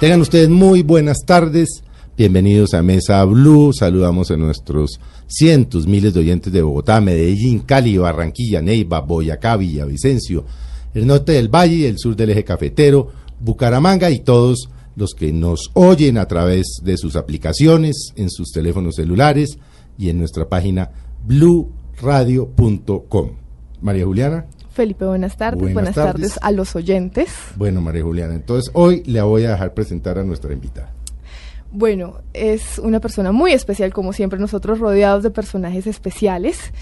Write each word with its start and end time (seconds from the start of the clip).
Tengan 0.00 0.20
ustedes 0.22 0.48
muy 0.48 0.82
buenas 0.82 1.18
tardes. 1.26 1.84
Bienvenidos 2.16 2.72
a 2.72 2.82
Mesa 2.82 3.22
Blue. 3.26 3.74
Saludamos 3.74 4.30
a 4.30 4.38
nuestros 4.38 4.98
cientos, 5.26 5.86
miles 5.86 6.14
de 6.14 6.20
oyentes 6.20 6.50
de 6.50 6.62
Bogotá, 6.62 7.02
Medellín, 7.02 7.58
Cali, 7.58 7.98
Barranquilla, 7.98 8.62
Neiva, 8.62 9.00
Boyacá, 9.00 9.58
Villavicencio, 9.58 10.46
el 10.94 11.06
norte 11.06 11.32
del 11.32 11.54
Valle 11.54 11.86
el 11.86 11.98
sur 11.98 12.16
del 12.16 12.30
eje 12.30 12.44
cafetero, 12.44 13.08
Bucaramanga 13.40 14.10
y 14.10 14.20
todos 14.20 14.70
los 14.96 15.12
que 15.12 15.34
nos 15.34 15.70
oyen 15.74 16.16
a 16.16 16.26
través 16.26 16.80
de 16.82 16.96
sus 16.96 17.14
aplicaciones, 17.14 18.14
en 18.16 18.30
sus 18.30 18.52
teléfonos 18.52 18.94
celulares 18.94 19.58
y 19.98 20.08
en 20.08 20.18
nuestra 20.18 20.48
página 20.48 20.92
bluradio.com. 21.26 23.32
María 23.82 24.06
Juliana. 24.06 24.46
Felipe, 24.80 25.04
buenas 25.04 25.36
tardes. 25.36 25.74
Buenas, 25.74 25.94
tardes. 25.94 26.38
a 26.40 26.52
los 26.52 26.74
oyentes. 26.74 27.28
Bueno, 27.54 27.82
María 27.82 28.02
Juliana, 28.02 28.32
entonces 28.32 28.70
hoy 28.72 29.02
le 29.04 29.20
voy 29.20 29.44
a 29.44 29.50
dejar 29.50 29.74
presentar 29.74 30.16
a 30.16 30.24
nuestra 30.24 30.54
invitada. 30.54 30.90
Bueno, 31.70 32.14
es 32.32 32.78
una 32.78 32.98
persona 32.98 33.30
muy 33.30 33.52
especial, 33.52 33.92
como 33.92 34.14
siempre, 34.14 34.38
nosotros 34.38 34.78
rodeados 34.78 35.22
de 35.22 35.28
personajes 35.28 35.86
especiales. 35.86 36.72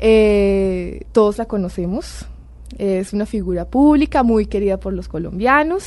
Eh, 0.00 1.02
todos 1.12 1.38
la 1.38 1.44
conocemos. 1.44 2.26
Es 2.76 3.12
una 3.12 3.24
figura 3.24 3.66
pública 3.66 4.24
muy 4.24 4.46
querida 4.46 4.80
por 4.80 4.92
los 4.92 5.06
colombianos. 5.06 5.84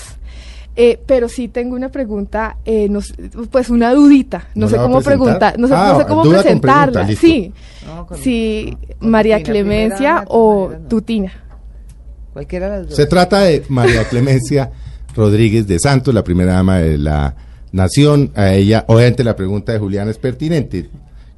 Eh, 0.78 0.98
pero 1.06 1.28
sí 1.28 1.50
tengo 1.50 1.76
una 1.76 1.90
pregunta, 1.90 2.60
eh, 2.64 2.90
pues 3.52 3.70
una 3.70 3.94
dudita, 3.94 4.48
no, 4.56 4.70
sé 4.70 4.78
cómo 4.78 5.02
preguntar, 5.02 5.58
no 5.58 5.68
sé, 5.68 5.74
ah, 5.76 6.06
cómo 6.08 6.22
presentarla. 6.22 7.08
sí, 7.08 7.52
sí, 8.22 8.78
María 9.02 9.44
Clemencia 9.44 10.24
o 10.30 10.72
Tutina. 10.88 11.47
Cualquiera 12.38 12.70
de 12.70 12.78
las 12.78 12.88
dos. 12.90 12.96
Se 12.96 13.08
trata 13.08 13.42
de 13.42 13.64
María 13.68 14.04
Clemencia 14.04 14.70
Rodríguez 15.16 15.66
de 15.66 15.80
Santos, 15.80 16.14
la 16.14 16.24
primera 16.24 16.54
dama 16.54 16.78
de 16.78 17.00
la 17.00 17.36
nación. 17.72 18.32
A 18.36 18.54
ella, 18.54 18.86
obviamente 18.88 19.24
la 19.24 19.36
pregunta 19.36 19.72
de 19.72 19.80
Julián 19.80 20.08
es 20.08 20.20
pertinente. 20.20 20.88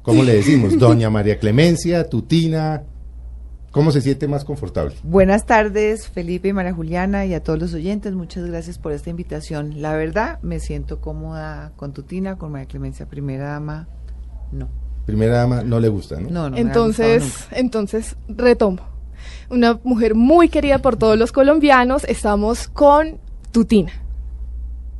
¿Cómo 0.02 0.22
le 0.22 0.34
decimos? 0.34 0.78
Doña 0.78 1.08
María 1.08 1.38
Clemencia, 1.38 2.06
Tutina, 2.06 2.82
¿Cómo 3.70 3.92
se 3.92 4.02
siente 4.02 4.28
más 4.28 4.44
confortable? 4.44 4.94
Buenas 5.02 5.46
tardes, 5.46 6.06
Felipe 6.06 6.48
y 6.48 6.52
María 6.52 6.74
Juliana, 6.74 7.24
y 7.24 7.32
a 7.32 7.42
todos 7.42 7.58
los 7.58 7.72
oyentes. 7.72 8.12
Muchas 8.12 8.44
gracias 8.44 8.76
por 8.76 8.92
esta 8.92 9.08
invitación. 9.08 9.80
La 9.80 9.96
verdad, 9.96 10.38
me 10.42 10.60
siento 10.60 11.00
cómoda 11.00 11.72
con 11.76 11.94
Tutina, 11.94 12.36
con 12.36 12.52
María 12.52 12.68
Clemencia, 12.68 13.06
primera 13.06 13.52
dama, 13.52 13.88
no. 14.52 14.68
Primera 15.06 15.38
dama 15.38 15.62
no 15.62 15.80
le 15.80 15.88
gusta, 15.88 16.20
¿no? 16.20 16.28
No, 16.28 16.50
no. 16.50 16.58
Entonces, 16.58 17.46
entonces 17.52 18.16
retomo. 18.28 18.89
Una 19.48 19.80
mujer 19.84 20.14
muy 20.14 20.48
querida 20.48 20.78
por 20.78 20.96
todos 20.96 21.18
los 21.18 21.32
colombianos. 21.32 22.04
Estamos 22.04 22.68
con 22.68 23.18
Tutina. 23.52 23.92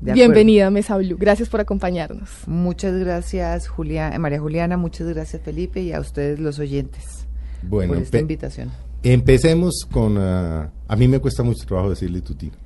Bienvenida, 0.00 0.70
Mesa 0.70 0.96
Blue. 0.96 1.16
Gracias 1.18 1.48
por 1.48 1.60
acompañarnos. 1.60 2.30
Muchas 2.46 2.94
gracias, 2.94 3.68
Julia, 3.68 4.16
María 4.18 4.41
Juliana. 4.41 4.78
Muchas 4.78 5.06
gracias, 5.08 5.42
Felipe, 5.42 5.82
y 5.82 5.92
a 5.92 6.00
ustedes, 6.00 6.41
los 6.41 6.58
oyentes 6.58 7.26
bueno, 7.62 7.92
por 7.92 8.02
esta 8.02 8.18
invitación. 8.18 8.70
Empecemos 9.02 9.86
con... 9.91 10.16
Ah, 10.18 10.70
a 10.88 10.96
mí 10.96 11.06
me 11.06 11.18
cuesta 11.18 11.42
mucho 11.42 11.66
trabajo 11.66 11.91
decirle 11.91 12.22
tutina, 12.22 12.56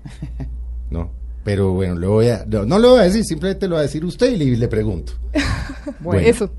¿no? 0.90 1.10
Pero 1.44 1.72
bueno, 1.72 1.96
le 1.96 2.06
voy 2.06 2.28
a, 2.28 2.46
no, 2.46 2.78
lo 2.78 2.90
voy 2.90 3.00
a 3.00 3.02
decir, 3.02 3.24
simplemente 3.24 3.68
lo 3.68 3.74
va 3.74 3.80
a 3.80 3.82
decir 3.82 4.04
usted 4.04 4.32
y 4.32 4.56
le, 4.56 4.68
pregunto. 4.68 5.12
bueno, 6.00 6.26
eso. 6.26 6.50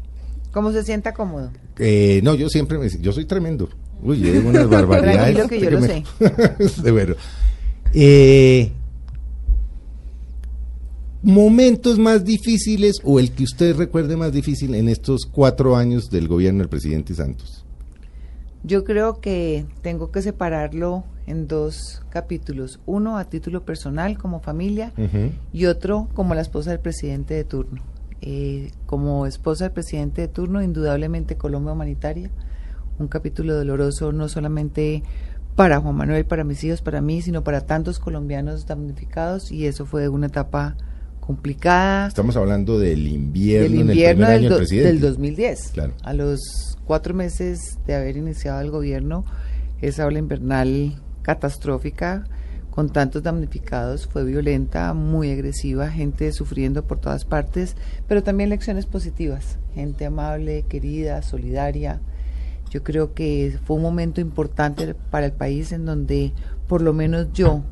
¿Cómo 0.51 0.71
se 0.71 0.83
sienta 0.83 1.13
cómodo? 1.13 1.51
Eh, 1.79 2.21
no, 2.23 2.35
yo 2.35 2.49
siempre 2.49 2.77
me 2.77 2.87
yo 2.89 3.11
soy 3.11 3.25
tremendo. 3.25 3.67
Uy, 4.05 4.19
yo 4.19 4.31
digo 4.31 4.49
unas 4.49 4.69
barbaridades. 4.69 5.35
Tranquilo 5.35 5.47
que 5.47 5.59
yo 5.59 5.71
lo 5.71 5.81
sé. 5.81 6.03
de 6.83 6.91
bueno. 6.91 7.15
Eh, 7.93 8.71
momentos 11.23 11.97
más 11.97 12.23
difíciles 12.23 12.97
o 13.03 13.19
el 13.19 13.31
que 13.31 13.43
usted 13.43 13.75
recuerde 13.75 14.15
más 14.15 14.31
difícil 14.31 14.75
en 14.75 14.89
estos 14.89 15.25
cuatro 15.25 15.75
años 15.75 16.09
del 16.11 16.27
gobierno 16.27 16.59
del 16.59 16.69
presidente 16.69 17.15
Santos. 17.15 17.65
Yo 18.63 18.83
creo 18.83 19.19
que 19.21 19.65
tengo 19.81 20.11
que 20.11 20.21
separarlo 20.21 21.03
en 21.25 21.47
dos 21.47 22.03
capítulos. 22.09 22.79
Uno 22.85 23.17
a 23.17 23.25
título 23.25 23.65
personal 23.65 24.17
como 24.17 24.39
familia 24.39 24.91
y 25.51 25.65
otro 25.65 26.07
como 26.13 26.35
la 26.35 26.41
esposa 26.41 26.71
del 26.71 26.79
presidente 26.79 27.33
de 27.33 27.43
turno. 27.43 27.81
Eh, 28.21 28.71
como 28.85 29.25
esposa 29.25 29.65
del 29.65 29.73
presidente 29.73 30.21
de 30.21 30.27
turno, 30.27 30.63
indudablemente 30.63 31.37
Colombia 31.37 31.73
Humanitaria, 31.73 32.31
un 32.99 33.07
capítulo 33.07 33.55
doloroso 33.55 34.11
no 34.11 34.29
solamente 34.29 35.03
para 35.55 35.79
Juan 35.79 35.95
Manuel, 35.95 36.25
para 36.25 36.43
mis 36.43 36.63
hijos, 36.63 36.81
para 36.81 37.01
mí, 37.01 37.21
sino 37.21 37.43
para 37.43 37.61
tantos 37.61 37.99
colombianos 37.99 38.65
damnificados 38.65 39.51
y 39.51 39.67
eso 39.67 39.85
fue 39.85 40.09
una 40.09 40.27
etapa 40.27 40.75
complicada. 41.19 42.07
Estamos 42.07 42.35
hablando 42.35 42.77
del 42.77 43.07
invierno, 43.07 43.69
del, 43.69 43.89
invierno 43.89 44.27
del, 44.29 44.67
del 44.67 44.99
2010. 44.99 45.71
Claro. 45.73 45.93
A 46.03 46.13
los 46.13 46.77
cuatro 46.85 47.13
meses 47.13 47.79
de 47.87 47.95
haber 47.95 48.17
iniciado 48.17 48.61
el 48.61 48.69
gobierno, 48.69 49.25
esa 49.81 50.05
ola 50.05 50.19
invernal 50.19 51.01
catastrófica 51.21 52.25
con 52.69 52.89
tantos 52.89 53.23
damnificados 53.23 54.05
fue 54.05 54.25
violenta, 54.25 54.93
muy 54.93 55.31
agresiva, 55.31 55.89
gente 55.89 56.33
sufriendo 56.33 56.83
por 56.83 56.99
todas 56.99 57.23
partes, 57.23 57.77
pero 58.05 58.21
también 58.21 58.49
lecciones 58.49 58.85
positivas, 58.85 59.57
gente 59.73 60.05
amable, 60.05 60.65
querida, 60.67 61.21
solidaria. 61.21 62.01
Yo 62.69 62.83
creo 62.83 63.13
que 63.13 63.57
fue 63.65 63.77
un 63.77 63.83
momento 63.83 64.21
importante 64.21 64.95
para 65.11 65.27
el 65.27 65.31
país 65.31 65.71
en 65.71 65.85
donde 65.85 66.33
por 66.67 66.81
lo 66.81 66.93
menos 66.93 67.31
yo 67.33 67.63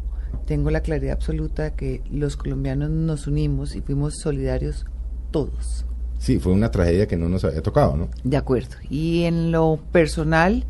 tengo 0.46 0.70
la 0.70 0.82
claridad 0.82 1.14
absoluta 1.14 1.64
de 1.64 1.74
que 1.74 2.02
los 2.12 2.38
colombianos 2.38 2.90
nos 2.90 3.28
unimos 3.28 3.76
y 3.76 3.82
fuimos 3.82 4.16
solidarios 4.22 4.86
todos. 5.32 5.86
Sí, 6.20 6.40
fue 6.40 6.54
una 6.54 6.72
tragedia 6.72 7.08
que 7.08 7.18
no 7.18 7.28
nos 7.28 7.44
había 7.44 7.62
tocado, 7.62 7.98
¿no? 7.98 8.10
De 8.24 8.38
acuerdo. 8.38 8.76
Y 8.90 9.24
en 9.24 9.52
lo 9.52 9.80
personal, 9.92 10.66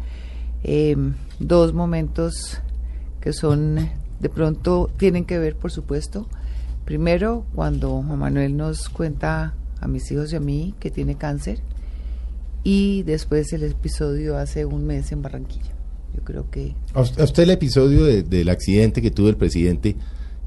em, 0.64 1.14
dos 1.40 1.74
momentos 1.74 2.60
que 3.22 3.34
son, 3.34 3.90
de 4.20 4.30
pronto, 4.30 4.90
tienen 4.98 5.26
que 5.26 5.38
ver, 5.38 5.56
por 5.56 5.72
supuesto. 5.72 6.28
Primero, 6.86 7.46
cuando 7.54 8.02
Juan 8.02 8.20
Manuel 8.20 8.58
nos 8.58 8.90
cuenta 8.90 9.54
a 9.80 9.88
mis 9.88 10.12
hijos 10.12 10.34
y 10.34 10.38
a 10.38 10.40
mí 10.40 10.74
que 10.80 10.90
tiene 10.90 11.16
cáncer. 11.16 11.60
Y 12.64 13.04
después 13.04 13.52
el 13.54 13.64
episodio 13.64 14.38
hace 14.38 14.66
un 14.66 14.86
mes 14.86 15.12
en 15.12 15.22
Barranquilla. 15.22 15.74
Yo 16.16 16.24
creo 16.24 16.50
que... 16.50 16.76
A 16.94 17.02
usted 17.02 17.44
el 17.44 17.52
episodio 17.52 18.06
del 18.06 18.50
accidente 18.50 19.02
que 19.02 19.12
tuvo 19.12 19.30
el 19.30 19.38
presidente 19.38 19.96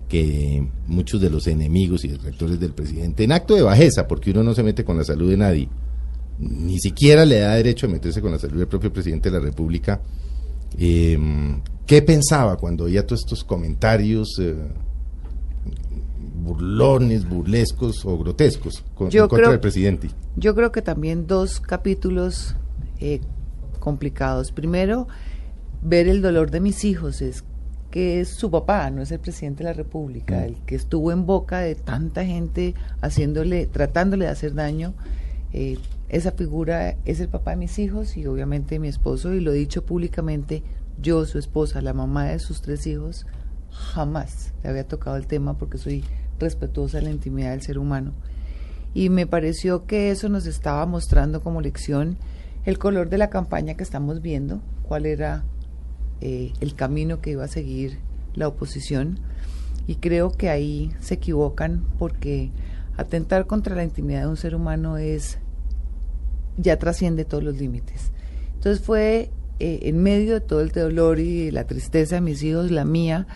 que 0.09 0.67
muchos 0.87 1.21
de 1.21 1.31
los 1.31 1.47
enemigos 1.47 2.05
y 2.05 2.09
detractores 2.09 2.61
del 2.61 2.73
presidente, 2.73 3.25
en 3.25 3.33
acto 3.33 3.55
de 3.55 3.63
bajeza, 3.63 4.07
porque 4.07 4.31
uno 4.31 4.43
no 4.43 4.55
se 4.55 4.63
mete 4.63 4.85
con 4.85 4.97
la 4.97 5.05
salud 5.05 5.31
de 5.31 5.37
nadie, 5.37 5.69
ni 6.39 6.79
siquiera 6.79 7.25
le 7.25 7.41
da 7.41 7.55
derecho 7.55 7.87
a 7.87 7.91
meterse 7.91 8.21
con 8.21 8.31
la 8.31 8.39
salud 8.39 8.59
del 8.59 8.69
propio 8.69 8.93
presidente 8.93 9.31
de 9.31 9.39
la 9.39 9.45
República, 9.45 10.01
em, 10.79 11.61
¿qué 11.87 12.03
pensaba 12.03 12.57
cuando 12.57 12.85
oía 12.85 13.07
todos 13.07 13.23
estos 13.23 13.43
comentarios 13.43 14.39
eh, 14.41 14.55
burlones, 16.47 17.29
burlescos 17.29 18.05
o 18.05 18.17
grotescos 18.17 18.85
con, 18.95 19.11
contra 19.11 19.51
del 19.51 19.61
presidente? 19.61 20.11
Yo 20.37 20.55
creo 20.55 20.73
que 20.73 20.83
también 20.83 21.27
dos 21.27 21.61
capítulos 21.61 22.55
eh, 23.01 23.21
complicados. 23.81 24.53
Primero, 24.53 25.09
ver 25.83 26.09
el 26.09 26.23
dolor 26.23 26.51
de 26.51 26.61
mis 26.61 26.85
hijos 26.85 27.21
es 27.21 27.45
que 27.91 28.21
es 28.21 28.29
su 28.29 28.51
papá, 28.51 28.91
no 28.91 29.03
es 29.03 29.11
el 29.11 29.21
presidente 29.21 29.65
de 29.65 29.71
la 29.71 29.73
República, 29.73 30.37
mm. 30.37 30.45
el 30.45 30.57
que 30.67 30.75
estuvo 30.75 31.13
en 31.13 31.27
boca 31.27 31.61
de 31.61 31.75
tanta 31.75 32.25
gente 32.25 32.75
haciéndole, 33.01 33.67
tratándole 33.67 34.27
de 34.27 34.31
hacer 34.31 34.55
daño. 34.55 34.95
Eh, 35.53 35.79
esa 36.09 36.33
figura 36.33 36.97
es 37.05 37.21
el 37.21 37.29
papá 37.29 37.53
de 37.53 37.57
mis 37.57 37.79
hijos 37.79 38.17
y 38.17 38.27
obviamente 38.27 38.79
mi 38.79 38.89
esposo, 38.89 39.33
y 39.35 39.41
lo 39.41 39.53
he 39.53 39.57
dicho 39.57 39.85
públicamente, 39.85 40.63
yo, 41.01 41.25
su 41.27 41.39
esposa, 41.39 41.81
la 41.81 41.93
mamá 41.93 42.27
de 42.27 42.39
sus 42.39 42.63
tres 42.63 42.87
hijos, 42.87 43.27
jamás 43.71 44.53
le 44.63 44.71
había 44.71 44.87
tocado 44.87 45.17
el 45.17 45.27
tema 45.27 45.59
porque 45.59 45.79
soy 45.79 46.05
respetuosa 46.39 46.99
de 46.99 47.05
la 47.05 47.11
intimidad 47.11 47.51
del 47.51 47.63
ser 47.63 47.79
humano. 47.79 48.13
Y 48.95 49.11
me 49.11 49.27
pareció 49.27 49.87
que 49.87 50.11
eso 50.11 50.29
nos 50.29 50.47
estaba 50.47 50.87
mostrando 50.87 51.43
como 51.43 51.61
lección 51.61 52.17
el 52.65 52.79
color 52.79 53.11
de 53.11 53.19
la 53.19 53.31
campaña 53.31 53.75
que 53.75 53.83
estamos 53.83 54.23
viendo, 54.23 54.61
cuál 54.83 55.07
era 55.07 55.45
eh, 56.21 56.53
el 56.61 56.75
camino 56.75 57.21
que 57.21 57.31
iba 57.31 57.45
a 57.45 57.49
seguir 57.49 57.99
la 58.35 58.49
oposición 58.49 59.19
y 59.87 59.97
creo 59.97 60.31
que 60.31 60.49
ahí 60.51 60.91
se 61.01 61.15
equivocan 61.15 61.85
porque 61.99 62.51
atentar 62.97 63.47
contra 63.47 63.77
la 63.77 63.85
intimidad 63.85 64.23
de 64.23 64.29
un 64.29 64.37
ser 64.37 64.55
humano 64.55 64.99
es 64.99 65.39
ya 66.57 66.79
trasciende 66.79 67.25
todos 67.25 67.45
los 67.45 67.57
límites. 67.57 68.11
Entonces 68.55 68.85
fue 68.85 69.31
eh, 69.59 69.81
en 69.83 70.03
medio 70.03 70.35
de 70.35 70.41
todo 70.41 70.61
el 70.61 70.71
dolor 70.71 71.21
y 71.21 71.51
la 71.51 71.67
tristeza 71.67 72.17
de 72.17 72.21
mis 72.21 72.43
hijos, 72.43 72.71
la 72.71 72.85
mía, 72.85 73.27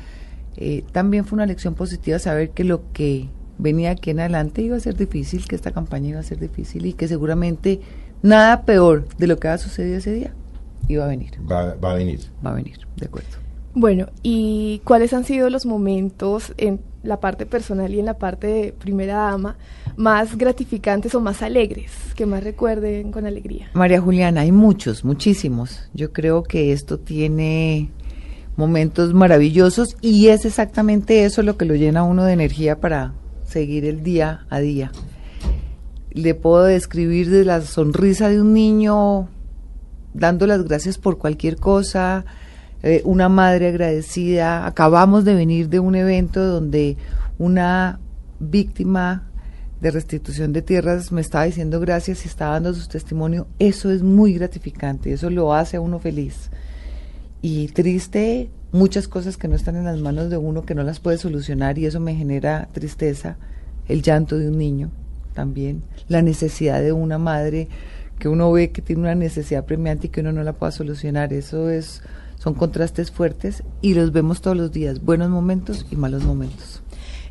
eh, 0.60 0.84
también 0.92 1.24
fue 1.24 1.36
una 1.36 1.46
lección 1.46 1.74
positiva 1.74 2.18
saber 2.18 2.50
que 2.50 2.64
lo 2.64 2.92
que 2.92 3.28
venía 3.56 3.92
aquí 3.92 4.10
en 4.10 4.20
adelante 4.20 4.62
iba 4.62 4.76
a 4.76 4.80
ser 4.80 4.94
difícil, 4.94 5.46
que 5.46 5.56
esta 5.56 5.70
campaña 5.70 6.10
iba 6.10 6.20
a 6.20 6.22
ser 6.22 6.38
difícil 6.38 6.86
y 6.86 6.92
que 6.92 7.08
seguramente 7.08 7.80
nada 8.22 8.62
peor 8.62 9.08
de 9.16 9.26
lo 9.26 9.38
que 9.38 9.48
ha 9.48 9.58
sucedido 9.58 9.96
ese 9.96 10.12
día 10.12 10.34
iba 10.88 11.04
a 11.04 11.08
venir. 11.08 11.32
Va, 11.50 11.74
va, 11.74 11.92
a 11.92 11.94
venir. 11.94 12.20
Va 12.44 12.50
a 12.50 12.54
venir, 12.54 12.78
de 12.96 13.06
acuerdo. 13.06 13.28
Bueno, 13.74 14.08
¿y 14.22 14.80
cuáles 14.84 15.12
han 15.14 15.24
sido 15.24 15.48
los 15.48 15.64
momentos 15.64 16.52
en 16.56 16.80
la 17.02 17.20
parte 17.20 17.46
personal 17.46 17.94
y 17.94 18.00
en 18.00 18.06
la 18.06 18.18
parte 18.18 18.46
de 18.46 18.72
primera 18.72 19.14
dama 19.14 19.56
más 19.96 20.36
gratificantes 20.36 21.14
o 21.14 21.20
más 21.20 21.40
alegres, 21.42 21.92
que 22.16 22.26
más 22.26 22.42
recuerden 22.42 23.12
con 23.12 23.26
alegría? 23.26 23.70
María 23.74 24.00
Juliana, 24.00 24.42
hay 24.42 24.52
muchos, 24.52 25.04
muchísimos. 25.04 25.88
Yo 25.94 26.12
creo 26.12 26.42
que 26.42 26.72
esto 26.72 26.98
tiene 26.98 27.90
momentos 28.60 29.14
maravillosos 29.14 29.96
y 30.02 30.28
es 30.28 30.44
exactamente 30.44 31.24
eso 31.24 31.42
lo 31.42 31.56
que 31.56 31.64
lo 31.64 31.74
llena 31.74 32.00
a 32.00 32.04
uno 32.04 32.24
de 32.24 32.34
energía 32.34 32.78
para 32.78 33.14
seguir 33.48 33.86
el 33.86 34.02
día 34.02 34.46
a 34.50 34.60
día. 34.60 34.92
Le 36.12 36.34
puedo 36.34 36.64
describir 36.64 37.30
de 37.30 37.44
la 37.44 37.62
sonrisa 37.62 38.28
de 38.28 38.40
un 38.40 38.52
niño 38.52 39.28
dando 40.12 40.46
las 40.46 40.62
gracias 40.64 40.98
por 40.98 41.18
cualquier 41.18 41.56
cosa, 41.56 42.26
eh, 42.82 43.00
una 43.04 43.28
madre 43.28 43.68
agradecida. 43.68 44.66
Acabamos 44.66 45.24
de 45.24 45.34
venir 45.34 45.68
de 45.68 45.80
un 45.80 45.94
evento 45.94 46.44
donde 46.44 46.96
una 47.38 47.98
víctima 48.40 49.26
de 49.80 49.90
restitución 49.90 50.52
de 50.52 50.60
tierras 50.60 51.12
me 51.12 51.22
estaba 51.22 51.44
diciendo 51.44 51.80
gracias 51.80 52.26
y 52.26 52.28
estaba 52.28 52.54
dando 52.54 52.74
su 52.74 52.86
testimonio. 52.88 53.46
Eso 53.58 53.90
es 53.90 54.02
muy 54.02 54.34
gratificante, 54.34 55.12
eso 55.12 55.30
lo 55.30 55.54
hace 55.54 55.78
a 55.78 55.80
uno 55.80 55.98
feliz. 55.98 56.50
Y 57.42 57.68
triste, 57.68 58.50
muchas 58.72 59.08
cosas 59.08 59.36
que 59.36 59.48
no 59.48 59.56
están 59.56 59.76
en 59.76 59.84
las 59.84 60.00
manos 60.00 60.30
de 60.30 60.36
uno, 60.36 60.64
que 60.64 60.74
no 60.74 60.82
las 60.82 61.00
puede 61.00 61.18
solucionar 61.18 61.78
y 61.78 61.86
eso 61.86 62.00
me 62.00 62.14
genera 62.14 62.68
tristeza. 62.72 63.36
El 63.88 64.02
llanto 64.02 64.38
de 64.38 64.48
un 64.48 64.58
niño 64.58 64.90
también, 65.34 65.82
la 66.08 66.22
necesidad 66.22 66.80
de 66.80 66.92
una 66.92 67.18
madre 67.18 67.68
que 68.18 68.28
uno 68.28 68.52
ve 68.52 68.70
que 68.70 68.82
tiene 68.82 69.02
una 69.02 69.14
necesidad 69.14 69.64
premiante 69.64 70.06
y 70.06 70.10
que 70.10 70.20
uno 70.20 70.32
no 70.32 70.42
la 70.42 70.52
pueda 70.52 70.70
solucionar. 70.70 71.32
Eso 71.32 71.70
es 71.70 72.02
son 72.40 72.54
contrastes 72.54 73.10
fuertes 73.10 73.62
y 73.82 73.94
los 73.94 74.12
vemos 74.12 74.40
todos 74.40 74.56
los 74.56 74.72
días, 74.72 75.04
buenos 75.04 75.28
momentos 75.28 75.86
y 75.90 75.96
malos 75.96 76.24
momentos. 76.24 76.82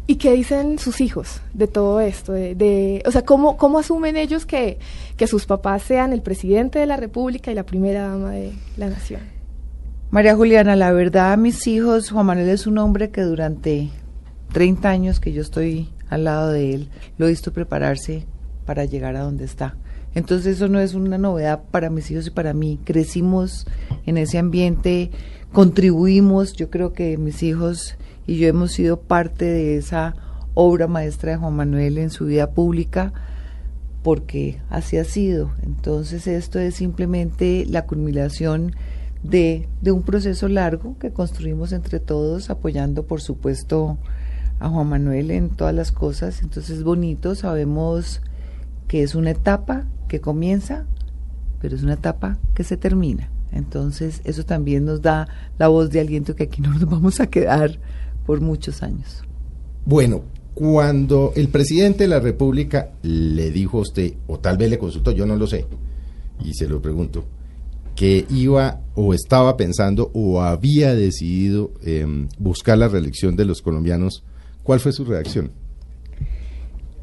¿Y 0.05 0.15
qué 0.15 0.31
dicen 0.33 0.79
sus 0.79 1.01
hijos 1.01 1.41
de 1.53 1.67
todo 1.67 1.99
esto? 1.99 2.33
De, 2.33 3.03
o 3.05 3.11
sea, 3.11 3.23
¿cómo, 3.23 3.57
¿cómo 3.57 3.79
asumen 3.79 4.17
ellos 4.17 4.45
que, 4.45 4.79
que 5.17 5.27
sus 5.27 5.45
papás 5.45 5.83
sean 5.83 6.13
el 6.13 6.21
presidente 6.21 6.79
de 6.79 6.85
la 6.85 6.97
República 6.97 7.51
y 7.51 7.55
la 7.55 7.63
primera 7.63 8.07
dama 8.07 8.31
de 8.31 8.53
la 8.77 8.89
nación? 8.89 9.38
María 10.11 10.35
Juliana, 10.35 10.75
la 10.75 10.91
verdad, 10.91 11.37
mis 11.37 11.67
hijos, 11.67 12.09
Juan 12.09 12.25
Manuel 12.25 12.49
es 12.49 12.65
un 12.65 12.79
hombre 12.79 13.11
que 13.11 13.21
durante 13.21 13.91
30 14.53 14.89
años 14.89 15.19
que 15.19 15.33
yo 15.33 15.43
estoy 15.43 15.89
al 16.09 16.23
lado 16.23 16.49
de 16.49 16.73
él, 16.73 16.89
lo 17.19 17.27
he 17.27 17.29
visto 17.29 17.53
prepararse 17.53 18.25
para 18.65 18.85
llegar 18.85 19.15
a 19.15 19.21
donde 19.21 19.45
está. 19.45 19.77
Entonces 20.15 20.55
eso 20.55 20.67
no 20.67 20.79
es 20.79 20.95
una 20.95 21.19
novedad 21.19 21.61
para 21.69 21.91
mis 21.91 22.09
hijos 22.09 22.25
y 22.25 22.31
para 22.31 22.55
mí. 22.55 22.79
Crecimos 22.83 23.67
en 24.07 24.17
ese 24.17 24.39
ambiente, 24.39 25.11
contribuimos, 25.53 26.53
yo 26.53 26.71
creo 26.71 26.91
que 26.91 27.15
mis 27.19 27.43
hijos 27.43 27.95
y 28.25 28.37
yo 28.37 28.47
hemos 28.47 28.71
sido 28.71 29.01
parte 29.01 29.45
de 29.45 29.77
esa 29.77 30.15
obra 30.55 30.87
maestra 30.87 31.33
de 31.33 31.37
Juan 31.37 31.53
Manuel 31.53 31.99
en 31.99 32.09
su 32.09 32.25
vida 32.25 32.49
pública 32.49 33.13
porque 34.01 34.59
así 34.71 34.97
ha 34.97 35.03
sido. 35.03 35.51
Entonces 35.61 36.25
esto 36.25 36.57
es 36.57 36.73
simplemente 36.73 37.67
la 37.69 37.85
culminación 37.85 38.73
de, 39.23 39.67
de 39.81 39.91
un 39.91 40.03
proceso 40.03 40.47
largo 40.47 40.97
que 40.99 41.11
construimos 41.11 41.71
entre 41.73 41.99
todos, 41.99 42.49
apoyando 42.49 43.03
por 43.03 43.21
supuesto 43.21 43.97
a 44.59 44.69
Juan 44.69 44.89
Manuel 44.89 45.31
en 45.31 45.49
todas 45.49 45.73
las 45.73 45.91
cosas. 45.91 46.41
Entonces 46.41 46.77
es 46.77 46.83
bonito, 46.83 47.35
sabemos 47.35 48.21
que 48.87 49.03
es 49.03 49.15
una 49.15 49.31
etapa 49.31 49.85
que 50.07 50.19
comienza, 50.19 50.85
pero 51.61 51.75
es 51.75 51.83
una 51.83 51.93
etapa 51.93 52.37
que 52.53 52.63
se 52.63 52.77
termina. 52.77 53.29
Entonces, 53.51 54.21
eso 54.25 54.43
también 54.43 54.85
nos 54.85 55.01
da 55.01 55.27
la 55.57 55.67
voz 55.67 55.89
de 55.89 55.99
aliento 55.99 56.35
que 56.35 56.43
aquí 56.43 56.61
no 56.61 56.73
nos 56.73 56.85
vamos 56.85 57.19
a 57.19 57.27
quedar 57.27 57.79
por 58.25 58.41
muchos 58.41 58.83
años. 58.83 59.23
Bueno, 59.85 60.23
cuando 60.53 61.31
el 61.35 61.47
presidente 61.47 62.03
de 62.03 62.09
la 62.09 62.19
República 62.19 62.91
le 63.01 63.49
dijo 63.51 63.77
a 63.79 63.81
usted, 63.81 64.13
o 64.27 64.39
tal 64.39 64.57
vez 64.57 64.69
le 64.69 64.77
consultó, 64.77 65.11
yo 65.11 65.25
no 65.25 65.35
lo 65.35 65.47
sé, 65.47 65.65
y 66.43 66.53
se 66.53 66.67
lo 66.67 66.81
pregunto, 66.81 67.25
que 67.99 68.25
iba 68.29 68.79
o 68.95 69.13
estaba 69.13 69.57
pensando 69.57 70.09
o 70.13 70.41
había 70.41 70.95
decidido 70.95 71.73
em, 71.83 72.29
buscar 72.37 72.77
la 72.77 72.87
reelección 72.87 73.35
de 73.35 73.43
los 73.43 73.61
colombianos, 73.61 74.23
¿cuál 74.63 74.79
fue 74.79 74.93
su 74.93 75.03
reacción? 75.03 75.51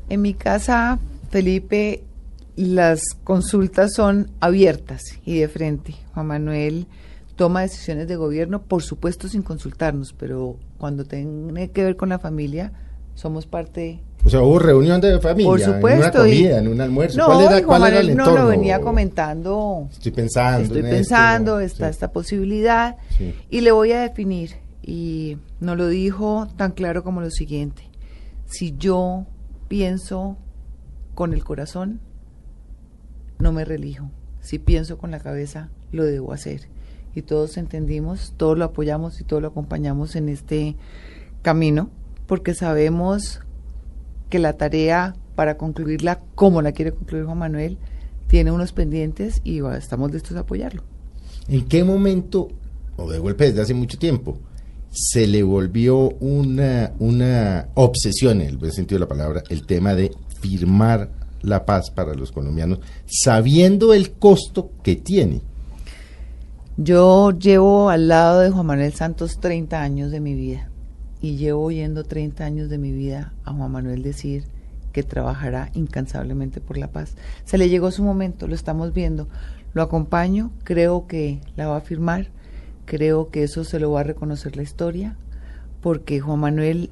En 0.08 0.22
mi 0.22 0.32
casa, 0.32 0.98
Felipe, 1.28 2.02
las 2.56 3.02
consultas 3.24 3.92
son 3.92 4.30
abiertas 4.40 5.02
y 5.26 5.38
de 5.38 5.48
frente. 5.48 5.94
Juan 6.14 6.28
Manuel 6.28 6.86
toma 7.34 7.60
decisiones 7.60 8.08
de 8.08 8.16
gobierno, 8.16 8.62
por 8.62 8.82
supuesto 8.82 9.28
sin 9.28 9.42
consultarnos, 9.42 10.14
pero 10.14 10.56
cuando 10.78 11.04
tiene 11.04 11.72
que 11.72 11.84
ver 11.84 11.96
con 11.96 12.08
la 12.08 12.18
familia, 12.18 12.72
somos 13.14 13.44
parte. 13.44 14.00
O 14.26 14.28
sea, 14.28 14.42
hubo 14.42 14.58
reunión 14.58 15.00
de 15.00 15.20
familia, 15.20 15.48
por 15.48 15.60
supuesto, 15.60 15.94
en 15.94 16.00
una 16.00 16.10
comida, 16.12 16.58
en 16.58 16.68
un 16.68 16.80
almuerzo. 16.80 17.16
No, 17.16 17.26
¿Cuál 17.26 17.44
era, 17.44 17.62
cuál 17.64 17.86
era 17.86 18.00
el 18.00 18.10
entorno? 18.10 18.32
No, 18.34 18.42
lo 18.42 18.48
venía 18.48 18.80
comentando. 18.80 19.88
Estoy 19.92 20.10
pensando. 20.10 20.64
Estoy 20.64 20.82
pensando, 20.82 21.60
está 21.60 21.88
esta 21.88 22.10
posibilidad 22.10 22.96
y 23.48 23.60
le 23.60 23.70
voy 23.70 23.92
a 23.92 24.00
definir. 24.00 24.56
Y 24.82 25.38
no 25.60 25.76
lo 25.76 25.86
dijo 25.86 26.48
tan 26.56 26.72
claro 26.72 27.04
como 27.04 27.20
lo 27.20 27.30
siguiente. 27.30 27.88
Si 28.46 28.74
yo 28.76 29.26
pienso 29.68 30.36
con 31.14 31.32
el 31.32 31.44
corazón, 31.44 32.00
no 33.38 33.52
me 33.52 33.64
relijo. 33.64 34.10
Si 34.40 34.58
pienso 34.58 34.98
con 34.98 35.12
la 35.12 35.20
cabeza, 35.20 35.68
lo 35.92 36.04
debo 36.04 36.32
hacer. 36.32 36.62
Y 37.14 37.22
todos 37.22 37.56
entendimos, 37.58 38.34
todos 38.36 38.58
lo 38.58 38.64
apoyamos 38.64 39.20
y 39.20 39.24
todos 39.24 39.40
lo 39.40 39.48
acompañamos 39.48 40.16
en 40.16 40.28
este 40.28 40.74
camino, 41.42 41.90
porque 42.26 42.54
sabemos 42.54 43.40
que 44.28 44.38
la 44.38 44.54
tarea 44.54 45.14
para 45.34 45.56
concluirla 45.56 46.20
como 46.34 46.62
la 46.62 46.72
quiere 46.72 46.92
concluir 46.92 47.24
Juan 47.24 47.38
Manuel 47.38 47.78
tiene 48.26 48.50
unos 48.50 48.72
pendientes 48.72 49.40
y 49.44 49.60
estamos 49.76 50.12
listos 50.12 50.36
a 50.36 50.40
apoyarlo. 50.40 50.82
¿En 51.48 51.66
qué 51.66 51.84
momento, 51.84 52.48
o 52.96 53.08
de 53.08 53.18
golpe 53.18 53.44
desde 53.44 53.62
hace 53.62 53.74
mucho 53.74 53.98
tiempo, 53.98 54.38
se 54.90 55.26
le 55.26 55.42
volvió 55.42 56.10
una, 56.20 56.92
una 56.98 57.68
obsesión, 57.74 58.40
en 58.40 58.48
el 58.48 58.56
buen 58.56 58.72
sentido 58.72 58.98
de 58.98 59.04
la 59.04 59.08
palabra, 59.08 59.42
el 59.48 59.64
tema 59.64 59.94
de 59.94 60.10
firmar 60.40 61.10
la 61.42 61.64
paz 61.64 61.90
para 61.90 62.14
los 62.14 62.32
colombianos, 62.32 62.80
sabiendo 63.06 63.94
el 63.94 64.12
costo 64.12 64.72
que 64.82 64.96
tiene. 64.96 65.42
Yo 66.76 67.30
llevo 67.30 67.90
al 67.90 68.08
lado 68.08 68.40
de 68.40 68.50
Juan 68.50 68.66
Manuel 68.66 68.92
Santos 68.92 69.38
30 69.38 69.80
años 69.80 70.10
de 70.10 70.20
mi 70.20 70.34
vida 70.34 70.70
y 71.26 71.36
llevo 71.36 71.64
oyendo 71.64 72.04
30 72.04 72.44
años 72.44 72.70
de 72.70 72.78
mi 72.78 72.92
vida 72.92 73.32
a 73.44 73.52
Juan 73.52 73.72
Manuel 73.72 74.04
decir 74.04 74.44
que 74.92 75.02
trabajará 75.02 75.70
incansablemente 75.74 76.60
por 76.60 76.78
la 76.78 76.92
paz. 76.92 77.16
Se 77.44 77.58
le 77.58 77.68
llegó 77.68 77.90
su 77.90 78.04
momento, 78.04 78.46
lo 78.46 78.54
estamos 78.54 78.94
viendo, 78.94 79.26
lo 79.74 79.82
acompaño, 79.82 80.52
creo 80.62 81.08
que 81.08 81.40
la 81.56 81.66
va 81.66 81.78
a 81.78 81.80
firmar, 81.80 82.28
creo 82.84 83.30
que 83.30 83.42
eso 83.42 83.64
se 83.64 83.80
lo 83.80 83.90
va 83.90 84.00
a 84.00 84.04
reconocer 84.04 84.56
la 84.56 84.62
historia, 84.62 85.16
porque 85.80 86.20
Juan 86.20 86.38
Manuel 86.38 86.90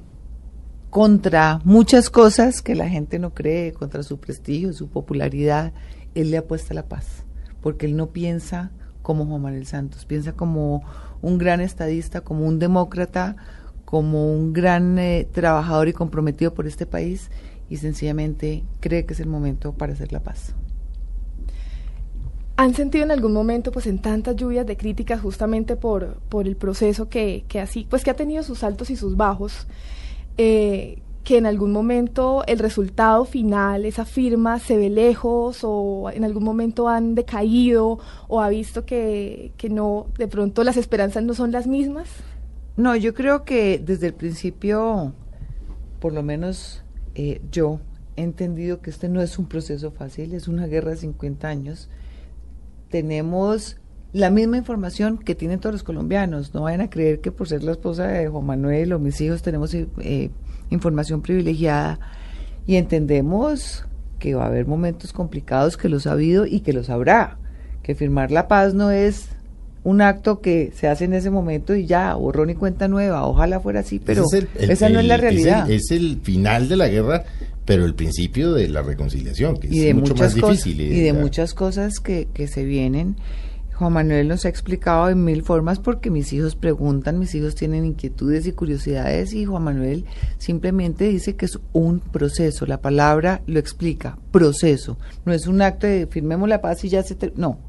contra 0.89 1.61
muchas 1.63 2.09
cosas 2.09 2.61
que 2.61 2.75
la 2.75 2.89
gente 2.89 3.19
no 3.19 3.33
cree, 3.33 3.71
contra 3.71 4.03
su 4.03 4.19
prestigio, 4.19 4.73
su 4.73 4.89
popularidad, 4.89 5.71
él 6.13 6.31
le 6.31 6.37
apuesta 6.39 6.73
la 6.73 6.89
paz, 6.89 7.23
porque 7.61 7.85
él 7.85 7.95
no 7.95 8.07
piensa 8.07 8.71
como 9.01 9.25
Juan 9.25 9.43
Manuel 9.43 9.65
Santos, 9.65 10.03
piensa 10.03 10.33
como 10.33 10.83
un 11.21 11.37
gran 11.37 11.61
estadista, 11.61 12.19
como 12.19 12.45
un 12.45 12.59
demócrata, 12.59 13.37
como 13.95 14.29
un 14.29 14.51
gran 14.51 14.99
eh, 14.99 15.25
trabajador 15.31 15.87
y 15.87 15.93
comprometido 15.93 16.53
por 16.53 16.67
este 16.67 16.85
país 16.85 17.31
y 17.69 17.77
sencillamente 17.77 18.65
cree 18.81 19.05
que 19.05 19.13
es 19.13 19.21
el 19.21 19.27
momento 19.27 19.71
para 19.71 19.93
hacer 19.93 20.11
la 20.11 20.19
paz. 20.19 20.53
¿Han 22.57 22.73
sentido 22.73 23.05
en 23.05 23.11
algún 23.11 23.31
momento, 23.31 23.71
pues 23.71 23.87
en 23.87 23.99
tantas 23.99 24.35
lluvias 24.35 24.65
de 24.65 24.75
críticas, 24.75 25.21
justamente 25.21 25.77
por, 25.77 26.17
por 26.27 26.45
el 26.45 26.57
proceso 26.57 27.07
que, 27.07 27.45
que 27.47 27.61
así, 27.61 27.87
pues 27.89 28.03
que 28.03 28.09
ha 28.09 28.17
tenido 28.17 28.43
sus 28.43 28.65
altos 28.65 28.89
y 28.89 28.97
sus 28.97 29.15
bajos, 29.15 29.65
eh, 30.37 31.01
que 31.23 31.37
en 31.37 31.45
algún 31.45 31.71
momento 31.71 32.43
el 32.47 32.59
resultado 32.59 33.23
final, 33.23 33.85
esa 33.85 34.03
firma, 34.03 34.59
se 34.59 34.75
ve 34.75 34.89
lejos 34.89 35.59
o 35.63 36.09
en 36.13 36.25
algún 36.25 36.43
momento 36.43 36.89
han 36.89 37.15
decaído 37.15 37.99
o 38.27 38.41
ha 38.41 38.49
visto 38.49 38.85
que, 38.85 39.53
que 39.55 39.69
no, 39.69 40.07
de 40.17 40.27
pronto 40.27 40.65
las 40.65 40.75
esperanzas 40.75 41.23
no 41.23 41.33
son 41.33 41.53
las 41.53 41.65
mismas? 41.65 42.09
No, 42.77 42.95
yo 42.95 43.13
creo 43.13 43.45
que 43.45 43.79
desde 43.79 44.07
el 44.07 44.13
principio, 44.13 45.13
por 45.99 46.11
lo 46.13 46.23
menos 46.23 46.83
eh, 47.15 47.41
yo, 47.49 47.79
he 48.17 48.23
entendido 48.23 48.81
que 48.81 48.89
este 48.89 49.07
no 49.07 49.21
es 49.21 49.39
un 49.39 49.47
proceso 49.47 49.91
fácil, 49.91 50.33
es 50.33 50.47
una 50.47 50.67
guerra 50.67 50.91
de 50.91 50.97
50 50.97 51.47
años. 51.47 51.89
Tenemos 52.89 53.77
la 54.11 54.29
misma 54.29 54.57
información 54.57 55.17
que 55.17 55.35
tienen 55.35 55.59
todos 55.59 55.73
los 55.73 55.83
colombianos. 55.83 56.53
No 56.53 56.63
vayan 56.63 56.81
a 56.81 56.89
creer 56.89 57.21
que 57.21 57.31
por 57.31 57.47
ser 57.47 57.63
la 57.63 57.71
esposa 57.71 58.07
de 58.07 58.27
Juan 58.27 58.45
Manuel 58.45 58.93
o 58.93 58.99
mis 58.99 59.19
hijos 59.21 59.41
tenemos 59.41 59.73
eh, 59.73 60.29
información 60.69 61.21
privilegiada 61.21 61.99
y 62.65 62.75
entendemos 62.75 63.85
que 64.19 64.35
va 64.35 64.43
a 64.43 64.47
haber 64.47 64.67
momentos 64.67 65.13
complicados 65.13 65.77
que 65.77 65.89
los 65.89 66.07
ha 66.07 66.13
habido 66.13 66.45
y 66.45 66.61
que 66.61 66.73
los 66.73 66.89
habrá. 66.89 67.37
Que 67.83 67.95
firmar 67.95 68.31
la 68.31 68.47
paz 68.47 68.73
no 68.73 68.89
es 68.91 69.34
un 69.85 70.01
acto 70.01 70.41
que 70.41 70.73
se 70.75 70.87
hace 70.87 71.05
en 71.05 71.13
ese 71.13 71.29
momento 71.29 71.75
y 71.75 71.85
ya, 71.85 72.15
borrón 72.15 72.49
y 72.49 72.55
cuenta 72.55 72.87
nueva, 72.87 73.27
ojalá 73.27 73.59
fuera 73.59 73.81
así, 73.81 73.99
pero 73.99 74.25
esa 74.59 74.89
no 74.89 74.99
es 74.99 75.05
la 75.05 75.15
realidad. 75.15 75.69
Es 75.69 75.91
el, 75.91 76.19
final 76.23 76.67
de 76.67 76.75
la 76.75 76.87
guerra, 76.87 77.23
pero 77.65 77.85
el 77.85 77.93
principio 77.93 78.51
de 78.53 78.67
la 78.67 78.81
reconciliación, 78.81 79.57
que 79.57 79.67
es 79.67 79.95
mucho 79.95 80.15
más 80.15 80.33
difícil. 80.33 80.81
y 80.81 81.01
de 81.01 81.13
muchas 81.13 81.53
cosas 81.53 81.99
que, 81.99 82.27
que 82.33 82.47
se 82.47 82.65
vienen. 82.65 83.15
Juan 83.75 83.93
Manuel 83.93 84.29
nos 84.29 84.45
ha 84.45 84.49
explicado 84.49 85.09
en 85.09 85.23
mil 85.23 85.43
formas 85.43 85.79
porque 85.79 86.09
mis 86.09 86.33
hijos 86.33 86.55
preguntan, 86.55 87.19
mis 87.19 87.35
hijos 87.35 87.53
tienen 87.53 87.85
inquietudes 87.85 88.47
y 88.47 88.53
curiosidades 88.53 89.33
y 89.33 89.45
Juan 89.45 89.65
Manuel 89.65 90.05
simplemente 90.39 91.09
dice 91.09 91.35
que 91.35 91.45
es 91.45 91.59
un 91.73 91.99
proceso. 91.99 92.65
La 92.65 92.81
palabra 92.81 93.41
lo 93.45 93.59
explica, 93.59 94.17
proceso. 94.31 94.97
No 95.25 95.33
es 95.33 95.45
un 95.45 95.61
acto 95.61 95.85
de 95.85 96.07
firmemos 96.07 96.49
la 96.49 96.61
paz 96.61 96.85
y 96.85 96.89
ya 96.89 97.03
se... 97.03 97.17
No, 97.35 97.59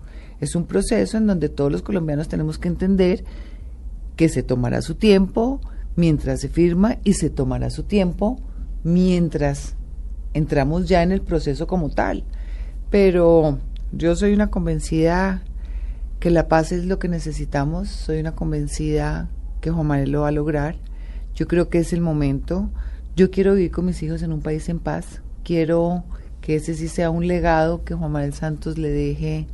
es 0.40 0.54
un 0.54 0.66
proceso 0.66 1.16
en 1.16 1.26
donde 1.26 1.48
todos 1.48 1.72
los 1.72 1.82
colombianos 1.82 2.28
tenemos 2.28 2.58
que 2.58 2.68
entender 2.68 3.24
que 4.16 4.28
se 4.28 4.42
tomará 4.42 4.82
su 4.82 4.94
tiempo 4.94 5.60
mientras 5.94 6.40
se 6.40 6.48
firma 6.48 6.98
y 7.04 7.14
se 7.14 7.30
tomará 7.30 7.70
su 7.70 7.84
tiempo 7.84 8.40
mientras 8.82 9.76
entramos 10.34 10.88
ya 10.88 11.02
en 11.02 11.12
el 11.12 11.22
proceso 11.22 11.66
como 11.66 11.90
tal. 11.90 12.24
Pero 12.90 13.58
yo 13.92 14.14
soy 14.14 14.32
una 14.32 14.50
convencida 14.50 15.42
que 16.20 16.30
la 16.30 16.48
paz 16.48 16.72
es 16.72 16.84
lo 16.84 16.98
que 16.98 17.08
necesitamos, 17.08 17.88
soy 17.88 18.20
una 18.20 18.34
convencida 18.34 19.28
que 19.60 19.70
Juan 19.70 19.86
Manuel 19.86 20.10
lo 20.10 20.20
va 20.22 20.28
a 20.28 20.32
lograr. 20.32 20.76
Yo 21.34 21.46
creo 21.46 21.68
que 21.68 21.78
es 21.78 21.92
el 21.92 22.00
momento. 22.00 22.70
Yo 23.14 23.30
quiero 23.30 23.54
vivir 23.54 23.70
con 23.70 23.86
mis 23.86 24.02
hijos 24.02 24.22
en 24.22 24.32
un 24.32 24.40
país 24.40 24.68
en 24.68 24.78
paz. 24.78 25.22
Quiero 25.44 26.04
que 26.40 26.56
ese 26.56 26.74
sí 26.74 26.88
sea 26.88 27.10
un 27.10 27.26
legado 27.26 27.84
que 27.84 27.94
Juan 27.94 28.12
Manuel 28.12 28.32
Santos 28.32 28.78
le 28.78 28.90
deje 28.90 29.46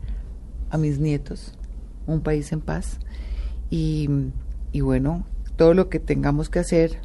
a 0.73 0.79
mis 0.79 0.99
nietos, 0.99 1.53
un 2.07 2.23
país 2.23 2.51
en 2.51 2.61
paz. 2.61 2.99
Y, 3.71 4.09
y 4.73 4.81
bueno, 4.81 5.25
todo 5.57 5.75
lo 5.75 5.89
que 5.89 6.01
tengamos 6.01 6.49
que 6.49 6.59
hacer 6.59 6.99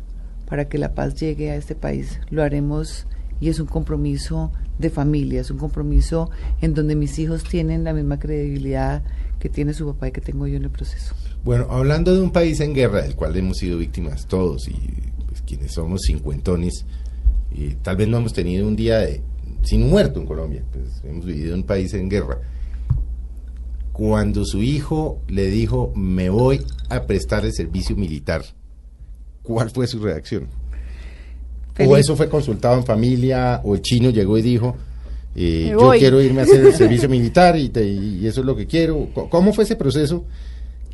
para 0.50 0.70
que 0.70 0.78
la 0.78 0.96
paz 0.96 1.16
llegue 1.16 1.52
a 1.52 1.56
este 1.58 1.76
país, 1.76 2.20
lo 2.32 2.42
haremos 2.42 3.06
y 3.40 3.50
es 3.50 3.60
un 3.60 3.68
compromiso 3.68 4.52
de 4.80 4.90
familia, 4.90 5.42
es 5.42 5.52
un 5.52 5.58
compromiso 5.58 6.32
en 6.62 6.74
donde 6.74 6.96
mis 6.96 7.20
hijos 7.20 7.44
tienen 7.44 7.84
la 7.84 7.94
misma 7.94 8.20
credibilidad 8.20 9.04
que 9.40 9.50
tiene 9.50 9.74
su 9.74 9.86
papá 9.86 10.08
y 10.08 10.12
que 10.12 10.22
tengo 10.22 10.48
yo 10.48 10.56
en 10.56 10.64
el 10.64 10.70
proceso. 10.70 11.14
Bueno, 11.44 11.68
hablando 11.70 12.16
de 12.16 12.22
un 12.22 12.32
país 12.32 12.60
en 12.62 12.74
guerra, 12.74 13.02
del 13.02 13.16
cual 13.16 13.36
hemos 13.36 13.58
sido 13.58 13.78
víctimas 13.78 14.28
todos 14.28 14.68
y 14.70 14.76
pues, 15.28 15.42
quienes 15.42 15.74
somos 15.74 16.02
cincuentones, 16.08 16.86
y 17.52 17.72
tal 17.76 17.98
vez 17.98 18.08
no 18.08 18.18
hemos 18.18 18.34
tenido 18.34 18.66
un 18.66 18.76
día 18.78 19.00
de, 19.00 19.22
sin 19.64 19.90
muerto 19.90 20.22
en 20.22 20.26
Colombia, 20.26 20.64
pues 20.72 21.02
hemos 21.04 21.26
vivido 21.26 21.54
un 21.54 21.64
país 21.64 21.94
en 21.94 22.10
guerra 22.10 22.40
cuando 23.98 24.46
su 24.46 24.62
hijo 24.62 25.20
le 25.28 25.48
dijo, 25.48 25.92
me 25.96 26.30
voy 26.30 26.64
a 26.88 27.08
prestar 27.08 27.46
el 27.46 27.54
servicio 27.54 27.96
militar, 27.96 28.44
¿cuál 29.42 29.72
fue 29.72 29.88
su 29.88 29.98
reacción? 29.98 30.48
¿O 31.80 31.98
eso 31.98 32.16
fue 32.16 32.30
consultado 32.30 32.78
en 32.78 32.86
familia? 32.86 33.60
¿O 33.64 33.74
el 33.74 33.82
chino 33.82 34.12
llegó 34.12 34.38
y 34.38 34.44
dijo, 34.44 34.76
eh, 35.36 35.70
yo 35.72 35.92
quiero 35.98 36.22
irme 36.22 36.42
a 36.42 36.44
hacer 36.44 36.64
el 36.64 36.74
servicio 36.76 37.10
militar 37.10 37.58
y, 37.58 37.72
eso 38.24 38.42
es 38.42 38.46
lo 38.46 38.56
que 38.56 38.68
quiero? 38.68 39.10
¿Cómo 39.30 39.52
fue 39.52 39.64
ese 39.64 39.76
proceso? 39.76 40.26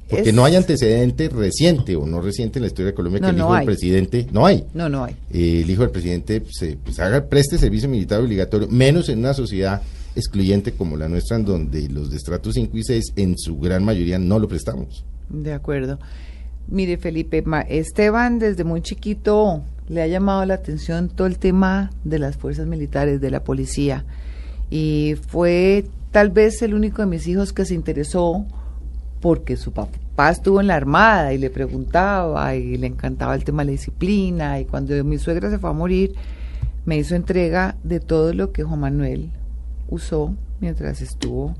Porque 0.09 0.31
no 0.31 0.45
hay 0.45 0.55
antecedente 0.55 1.27
reciente 1.27 1.97
o 1.97 2.05
no 2.05 2.21
reciente 2.21 2.59
en 2.59 2.63
la 2.63 2.67
historia 2.67 2.91
de 2.91 2.93
Colombia 2.93 3.19
que 3.19 3.29
el 3.29 3.37
hijo 3.37 3.53
del 3.53 3.65
presidente, 3.65 4.27
no 4.31 4.45
hay. 4.45 4.63
No, 4.73 4.87
no 4.87 5.03
hay. 5.03 5.15
Eh, 5.33 5.61
el 5.63 5.69
hijo 5.69 5.81
del 5.81 5.91
presidente 5.91 6.41
se 6.51 6.77
pues, 6.77 6.99
haga, 6.99 7.25
preste 7.25 7.57
servicio 7.57 7.89
militar 7.89 8.21
obligatorio, 8.21 8.69
menos 8.69 9.09
en 9.09 9.19
una 9.19 9.33
sociedad 9.33 9.81
excluyente 10.15 10.73
como 10.73 10.97
la 10.97 11.09
nuestra, 11.09 11.37
en 11.37 11.45
donde 11.45 11.87
los 11.89 12.09
de 12.09 12.17
estrato 12.17 12.51
5 12.51 12.77
y 12.77 12.83
6 12.83 13.13
en 13.15 13.37
su 13.37 13.59
gran 13.59 13.83
mayoría 13.83 14.19
no 14.19 14.39
lo 14.39 14.47
prestamos. 14.47 15.05
De 15.29 15.53
acuerdo. 15.53 15.99
Mire, 16.67 16.97
Felipe, 16.97 17.43
Esteban 17.69 18.39
desde 18.39 18.63
muy 18.63 18.81
chiquito 18.81 19.63
le 19.89 20.01
ha 20.01 20.07
llamado 20.07 20.45
la 20.45 20.53
atención 20.53 21.09
todo 21.09 21.27
el 21.27 21.37
tema 21.37 21.91
de 22.03 22.19
las 22.19 22.37
fuerzas 22.37 22.67
militares, 22.67 23.19
de 23.19 23.31
la 23.31 23.43
policía. 23.43 24.05
Y 24.69 25.15
fue 25.27 25.85
tal 26.11 26.29
vez 26.29 26.61
el 26.61 26.73
único 26.73 27.01
de 27.01 27.07
mis 27.07 27.27
hijos 27.27 27.53
que 27.53 27.65
se 27.65 27.73
interesó 27.73 28.45
porque 29.19 29.57
su 29.57 29.71
papá 29.71 30.29
estuvo 30.29 30.61
en 30.61 30.67
la 30.67 30.75
armada 30.75 31.33
y 31.33 31.37
le 31.37 31.49
preguntaba 31.49 32.55
y 32.55 32.77
le 32.77 32.87
encantaba 32.87 33.35
el 33.35 33.43
tema 33.43 33.63
de 33.63 33.67
la 33.67 33.71
disciplina. 33.71 34.59
Y 34.59 34.65
cuando 34.65 35.01
mi 35.03 35.17
suegra 35.17 35.49
se 35.49 35.59
fue 35.59 35.69
a 35.69 35.73
morir, 35.73 36.15
me 36.85 36.97
hizo 36.97 37.15
entrega 37.15 37.75
de 37.83 37.99
todo 37.99 38.33
lo 38.33 38.51
que 38.51 38.63
Juan 38.63 38.79
Manuel 38.79 39.31
usó 39.93 40.33
mientras 40.59 41.01
estuvo 41.01 41.53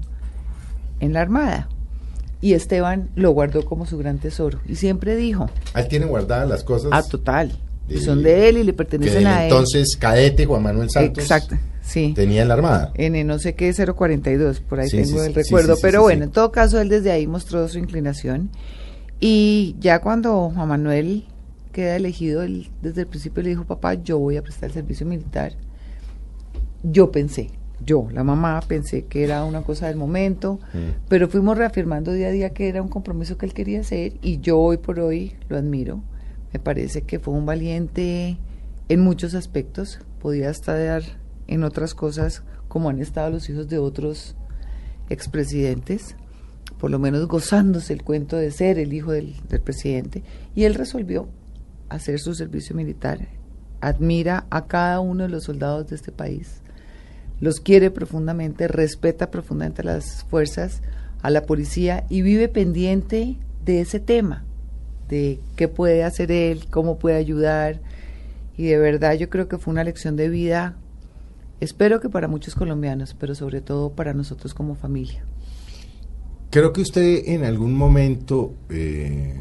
en 1.00 1.14
la 1.14 1.22
Armada. 1.22 1.70
Y 2.42 2.54
Esteban 2.54 3.10
lo 3.16 3.32
guardó 3.32 3.64
como 3.64 3.86
su 3.86 3.98
gran 3.98 4.18
tesoro. 4.18 4.60
Y 4.68 4.76
siempre 4.76 5.16
dijo... 5.16 5.50
Él 5.76 5.88
tiene 5.88 6.06
guardadas 6.06 6.50
las 6.50 6.64
cosas. 6.64 6.90
Ah, 6.92 7.02
total. 7.02 7.58
son 8.04 8.22
de 8.22 8.50
él 8.50 8.58
y 8.58 8.64
le 8.64 8.74
pertenecen 8.74 9.26
a 9.28 9.46
él. 9.46 9.52
Entonces, 9.52 9.96
cadete 9.98 10.46
Juan 10.46 10.64
Manuel 10.64 10.90
Santos. 10.90 11.24
Exacto. 11.24 11.56
Sí. 11.82 12.14
Tenía 12.16 12.42
en 12.42 12.48
la 12.50 12.56
Armada. 12.56 12.92
En 12.96 13.28
no 13.28 13.40
sé 13.40 13.56
qué 13.56 13.74
042, 13.74 14.60
por 14.62 14.80
ahí 14.80 14.90
tengo 14.90 15.24
el 15.24 15.34
recuerdo. 15.34 15.76
Pero 15.82 16.02
bueno, 16.02 16.26
en 16.26 16.32
todo 16.32 16.52
caso, 16.52 16.82
él 16.82 16.90
desde 16.90 17.12
ahí 17.12 17.28
mostró 17.28 17.68
su 17.68 17.78
inclinación. 17.78 18.50
Y 19.20 19.76
ya 19.80 20.00
cuando 20.00 20.52
Juan 20.54 20.68
Manuel 20.68 21.26
queda 21.72 21.96
elegido, 21.96 22.44
él 22.44 22.70
desde 22.82 23.02
el 23.02 23.08
principio 23.08 23.44
le 23.44 23.50
dijo, 23.50 23.66
papá, 23.66 23.94
yo 23.96 24.20
voy 24.20 24.38
a 24.38 24.42
prestar 24.42 24.70
el 24.70 24.74
servicio 24.74 25.06
militar. 25.06 25.54
Yo 26.84 27.12
pensé, 27.12 27.52
yo, 27.86 28.08
la 28.12 28.24
mamá, 28.24 28.62
pensé 28.68 29.06
que 29.06 29.24
era 29.24 29.44
una 29.46 29.62
cosa 29.62 29.88
del 29.88 29.98
momento, 29.98 30.60
mm. 30.74 31.08
pero 31.10 31.28
fuimos 31.28 31.58
reafirmando 31.58 32.14
día 32.14 32.28
a 32.28 32.32
día 32.32 32.50
que 32.52 32.70
era 32.70 32.82
un 32.82 32.88
compromiso 32.88 33.38
que 33.38 33.46
él 33.46 33.54
quería 33.54 33.82
hacer 33.82 34.14
y 34.22 34.40
yo 34.40 34.60
hoy 34.60 34.78
por 34.78 35.00
hoy 35.00 35.36
lo 35.50 35.58
admiro. 35.58 36.02
Me 36.52 36.60
parece 36.60 37.02
que 37.04 37.20
fue 37.20 37.34
un 37.34 37.46
valiente 37.46 38.38
en 38.90 39.00
muchos 39.00 39.34
aspectos, 39.34 40.00
podía 40.22 40.50
estar 40.50 41.02
en 41.48 41.64
otras 41.64 41.94
cosas 41.96 42.44
como 42.68 42.90
han 42.90 43.00
estado 43.00 43.30
los 43.30 43.50
hijos 43.50 43.68
de 43.68 43.78
otros 43.78 44.36
expresidentes, 45.10 46.16
por 46.80 46.92
lo 46.92 47.00
menos 47.00 47.28
gozándose 47.28 47.94
el 47.94 48.04
cuento 48.04 48.38
de 48.38 48.52
ser 48.52 48.80
el 48.80 48.94
hijo 48.94 49.12
del, 49.12 49.36
del 49.48 49.62
presidente, 49.62 50.24
y 50.56 50.64
él 50.64 50.76
resolvió 50.76 51.28
hacer 51.90 52.20
su 52.20 52.34
servicio 52.34 52.76
militar. 52.76 53.28
Admira 53.82 54.48
a 54.50 54.66
cada 54.68 55.00
uno 55.00 55.24
de 55.24 55.30
los 55.30 55.44
soldados 55.44 55.88
de 55.88 55.96
este 55.96 56.12
país 56.12 56.63
los 57.44 57.60
quiere 57.60 57.92
profundamente, 57.92 58.70
respeta 58.70 59.30
profundamente 59.30 59.82
a 59.82 59.86
las 59.86 60.24
fuerzas, 60.30 60.82
a 61.22 61.30
la 61.30 61.46
policía 61.46 62.06
y 62.08 62.22
vive 62.22 62.48
pendiente 62.48 63.36
de 63.66 63.82
ese 63.82 64.00
tema, 64.00 64.46
de 65.10 65.42
qué 65.58 65.68
puede 65.68 66.06
hacer 66.06 66.32
él, 66.32 66.68
cómo 66.70 66.98
puede 66.98 67.18
ayudar. 67.18 67.82
Y 68.56 68.68
de 68.68 68.78
verdad 68.78 69.16
yo 69.16 69.30
creo 69.30 69.50
que 69.50 69.58
fue 69.58 69.74
una 69.74 69.84
lección 69.84 70.16
de 70.16 70.30
vida, 70.30 70.78
espero 71.60 72.00
que 72.00 72.08
para 72.08 72.30
muchos 72.30 72.56
colombianos, 72.56 73.14
pero 73.20 73.36
sobre 73.36 73.60
todo 73.60 73.92
para 73.92 74.14
nosotros 74.14 74.54
como 74.54 74.76
familia. 74.76 75.26
Creo 76.50 76.72
que 76.72 76.80
usted 76.80 77.24
en 77.26 77.44
algún 77.44 77.74
momento, 77.74 78.54
eh, 78.70 79.36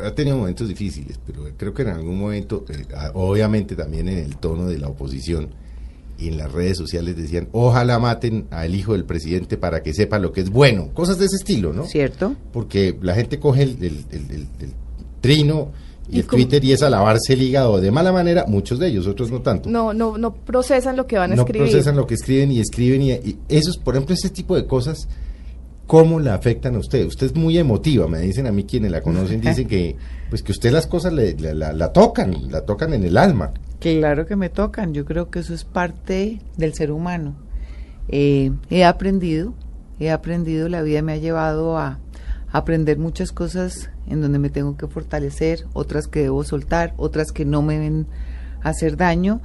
ha 0.00 0.14
tenido 0.14 0.38
momentos 0.38 0.68
difíciles, 0.68 1.18
pero 1.26 1.42
creo 1.56 1.74
que 1.74 1.82
en 1.82 1.88
algún 1.88 2.20
momento, 2.20 2.64
eh, 2.68 2.86
obviamente 3.14 3.74
también 3.74 4.08
en 4.08 4.18
el 4.18 4.36
tono 4.36 4.68
de 4.68 4.78
la 4.78 4.86
oposición, 4.86 5.65
y 6.18 6.28
en 6.28 6.38
las 6.38 6.52
redes 6.52 6.78
sociales 6.78 7.16
decían, 7.16 7.48
ojalá 7.52 7.98
maten 7.98 8.46
al 8.50 8.74
hijo 8.74 8.92
del 8.92 9.04
presidente 9.04 9.56
para 9.56 9.82
que 9.82 9.92
sepa 9.92 10.18
lo 10.18 10.32
que 10.32 10.40
es 10.40 10.50
bueno. 10.50 10.90
Cosas 10.94 11.18
de 11.18 11.26
ese 11.26 11.36
estilo, 11.36 11.72
¿no? 11.72 11.84
Cierto. 11.84 12.34
Porque 12.52 12.96
la 13.02 13.14
gente 13.14 13.38
coge 13.38 13.62
el, 13.62 14.04
trino 15.20 15.72
y, 16.08 16.20
el 16.20 16.26
Twitter 16.26 16.64
y 16.64 16.72
es 16.72 16.82
a 16.82 16.90
lavarse 16.90 17.34
el 17.34 17.42
hígado 17.42 17.80
de 17.80 17.90
mala 17.90 18.12
manera, 18.12 18.46
muchos 18.46 18.78
de 18.78 18.88
ellos, 18.88 19.06
otros 19.06 19.30
no 19.30 19.42
tanto. 19.42 19.68
No, 19.68 19.92
no, 19.92 20.16
no 20.16 20.34
procesan 20.34 20.96
lo 20.96 21.06
que 21.06 21.18
van 21.18 21.32
a 21.32 21.34
escribir. 21.34 21.62
No 21.62 21.68
procesan 21.68 21.96
lo 21.96 22.06
que 22.06 22.14
escriben 22.14 22.52
y 22.52 22.60
escriben 22.60 23.02
y, 23.02 23.10
y 23.12 23.38
esos, 23.48 23.76
por 23.76 23.94
ejemplo, 23.94 24.14
ese 24.14 24.30
tipo 24.30 24.56
de 24.56 24.66
cosas, 24.66 25.08
¿cómo 25.86 26.20
la 26.20 26.34
afectan 26.34 26.76
a 26.76 26.78
usted? 26.78 27.06
Usted 27.06 27.26
es 27.26 27.34
muy 27.34 27.58
emotiva, 27.58 28.08
me 28.08 28.20
dicen 28.20 28.46
a 28.46 28.52
mí 28.52 28.64
quienes 28.64 28.90
la 28.90 29.00
conocen, 29.00 29.40
dicen 29.42 29.68
que 29.68 29.96
pues 30.28 30.42
que 30.42 30.52
usted 30.52 30.72
las 30.72 30.86
cosas 30.86 31.12
le, 31.12 31.34
la 31.34 31.92
tocan, 31.92 32.50
la 32.50 32.62
tocan 32.62 32.92
en 32.92 33.04
el 33.04 33.16
alma. 33.16 33.52
Claro 33.78 34.26
que 34.26 34.36
me 34.36 34.48
tocan, 34.48 34.94
yo 34.94 35.04
creo 35.04 35.30
que 35.30 35.40
eso 35.40 35.54
es 35.54 35.64
parte 35.64 36.40
del 36.56 36.74
ser 36.74 36.90
humano. 36.90 37.36
Eh, 38.08 38.52
he 38.70 38.84
aprendido, 38.84 39.54
he 40.00 40.10
aprendido, 40.10 40.68
la 40.68 40.82
vida 40.82 41.02
me 41.02 41.12
ha 41.12 41.18
llevado 41.18 41.76
a, 41.76 41.98
aprender 42.52 42.98
muchas 42.98 43.32
cosas 43.32 43.90
en 44.06 44.22
donde 44.22 44.38
me 44.38 44.50
tengo 44.50 44.76
que 44.76 44.86
fortalecer, 44.86 45.66
otras 45.74 46.06
que 46.06 46.20
debo 46.22 46.44
soltar, 46.44 46.94
otras 46.96 47.32
que 47.32 47.44
no 47.44 47.60
me 47.60 47.78
ven 47.78 48.06
hacer 48.62 48.96
daño, 48.96 49.42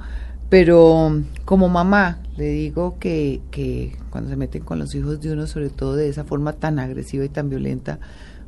pero 0.52 1.22
como 1.46 1.70
mamá 1.70 2.18
le 2.36 2.50
digo 2.50 2.98
que, 2.98 3.40
que 3.50 3.96
cuando 4.10 4.28
se 4.28 4.36
meten 4.36 4.62
con 4.62 4.78
los 4.78 4.94
hijos 4.94 5.18
de 5.22 5.32
uno, 5.32 5.46
sobre 5.46 5.70
todo 5.70 5.96
de 5.96 6.10
esa 6.10 6.24
forma 6.24 6.52
tan 6.52 6.78
agresiva 6.78 7.24
y 7.24 7.30
tan 7.30 7.48
violenta, 7.48 8.00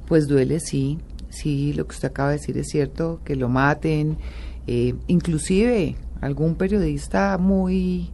pues 0.06 0.28
duele, 0.28 0.60
sí, 0.60 0.98
sí, 1.30 1.72
lo 1.72 1.86
que 1.86 1.94
usted 1.94 2.08
acaba 2.08 2.28
de 2.28 2.36
decir 2.36 2.58
es 2.58 2.68
cierto, 2.68 3.20
que 3.24 3.36
lo 3.36 3.48
maten, 3.48 4.18
eh, 4.66 4.94
inclusive 5.06 5.96
algún 6.20 6.56
periodista 6.56 7.38
muy 7.38 8.10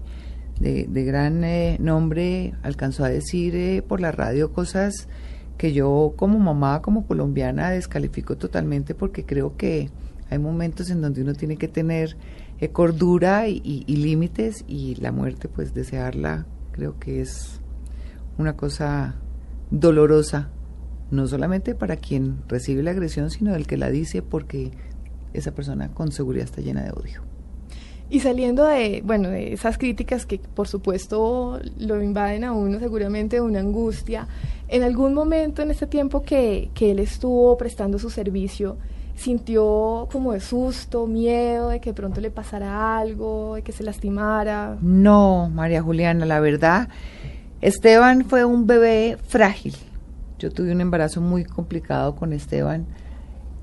de, 0.61 0.87
gran 1.05 1.43
eh, 1.43 1.77
nombre 1.81 2.55
alcanzó 2.63 3.03
a 3.03 3.09
decir 3.09 3.57
eh, 3.57 3.83
por 3.83 4.01
la 4.01 4.13
radio 4.13 4.53
cosas 4.53 5.09
que 5.59 5.73
yo 5.73 6.13
como 6.15 6.39
mamá, 6.39 6.81
como 6.81 7.09
colombiana, 7.09 7.71
descalifico 7.71 8.37
totalmente 8.37 8.95
porque 8.95 9.25
creo 9.25 9.57
que 9.57 9.91
hay 10.31 10.39
momentos 10.39 10.91
en 10.91 11.01
donde 11.01 11.23
uno 11.23 11.35
tiene 11.35 11.57
que 11.57 11.67
tener 11.67 12.17
eh, 12.61 12.69
cordura 12.69 13.49
y, 13.49 13.85
límites 13.87 14.65
y 14.69 14.95
la 14.97 15.13
muerte, 15.13 15.49
pues 15.49 15.73
desearla, 15.73 16.47
creo 16.73 16.99
que 16.99 17.23
es 17.23 17.61
una 18.37 18.57
cosa 18.57 19.15
dolorosa, 19.71 20.51
no 21.11 21.27
solamente 21.27 21.75
para 21.75 21.97
quien 21.97 22.43
recibe 22.49 22.83
la 22.83 22.91
agresión, 22.91 23.31
sino 23.31 23.55
el 23.55 23.67
que 23.67 23.77
la 23.77 23.91
dice 23.91 24.23
porque 24.23 24.73
esa 25.33 25.53
persona 25.53 25.93
con 25.95 26.13
seguridad 26.13 26.45
está 26.45 26.61
llena 26.61 26.83
de 26.83 26.91
odio. 26.91 27.23
Y 28.11 28.21
saliendo 28.21 28.65
de, 28.65 29.03
bueno, 29.05 29.29
de 29.29 29.53
esas 29.53 29.79
críticas 29.79 30.27
que 30.27 30.39
por 30.39 30.67
supuesto 30.67 31.61
lo 31.79 32.03
invaden 32.03 32.43
a 32.43 32.53
uno 32.53 32.79
seguramente 32.81 33.41
una 33.41 33.61
angustia, 33.61 34.27
en 34.69 34.83
algún 34.83 35.15
momento 35.15 35.63
en 35.63 35.71
este 35.71 35.87
tiempo 35.87 36.23
que, 36.23 36.71
que 36.75 36.91
él 36.91 36.99
estuvo 36.99 37.57
prestando 37.57 37.99
su 37.99 38.11
servicio, 38.11 38.77
sintió 39.21 40.09
como 40.11 40.33
de 40.33 40.41
susto, 40.41 41.07
miedo 41.07 41.69
de 41.69 41.81
que 41.81 41.93
pronto 41.93 42.23
le 42.23 42.31
pasara 42.31 42.99
algo, 42.99 43.57
de 43.57 43.63
que 43.63 43.73
se 43.73 43.85
lastimara. 43.85 44.79
No, 44.81 45.51
María 45.53 45.83
Juliana, 45.83 46.25
la 46.25 46.41
verdad, 46.41 46.89
Esteban 47.61 48.25
fue 48.25 48.47
un 48.47 48.67
bebé 48.67 49.19
frágil. 49.29 49.77
Yo 50.39 50.51
tuve 50.51 50.73
un 50.73 50.81
embarazo 50.81 51.21
muy 51.21 51.45
complicado 51.45 52.17
con 52.17 52.33
Esteban 52.33 52.87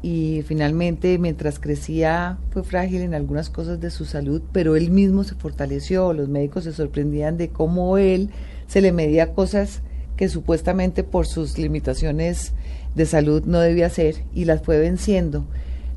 y 0.03 0.43
finalmente 0.45 1.17
mientras 1.17 1.57
crecía 1.57 2.37
fue 2.51 2.63
frágil 2.63 3.01
en 3.01 3.15
algunas 3.15 3.49
cosas 3.49 3.81
de 3.81 3.89
su 3.89 4.05
salud, 4.05 4.43
pero 4.51 4.75
él 4.75 4.91
mismo 4.91 5.23
se 5.23 5.33
fortaleció, 5.33 6.13
los 6.13 6.29
médicos 6.29 6.65
se 6.65 6.73
sorprendían 6.73 7.35
de 7.35 7.49
cómo 7.49 7.97
él 7.97 8.29
se 8.67 8.81
le 8.81 8.91
medía 8.91 9.33
cosas 9.33 9.81
que 10.17 10.29
supuestamente 10.29 11.03
por 11.03 11.25
sus 11.25 11.57
limitaciones 11.57 12.53
de 12.98 13.06
salud 13.06 13.44
no 13.46 13.60
debía 13.60 13.86
hacer 13.86 14.16
y 14.34 14.46
las 14.46 14.62
fue 14.62 14.80
venciendo. 14.80 15.46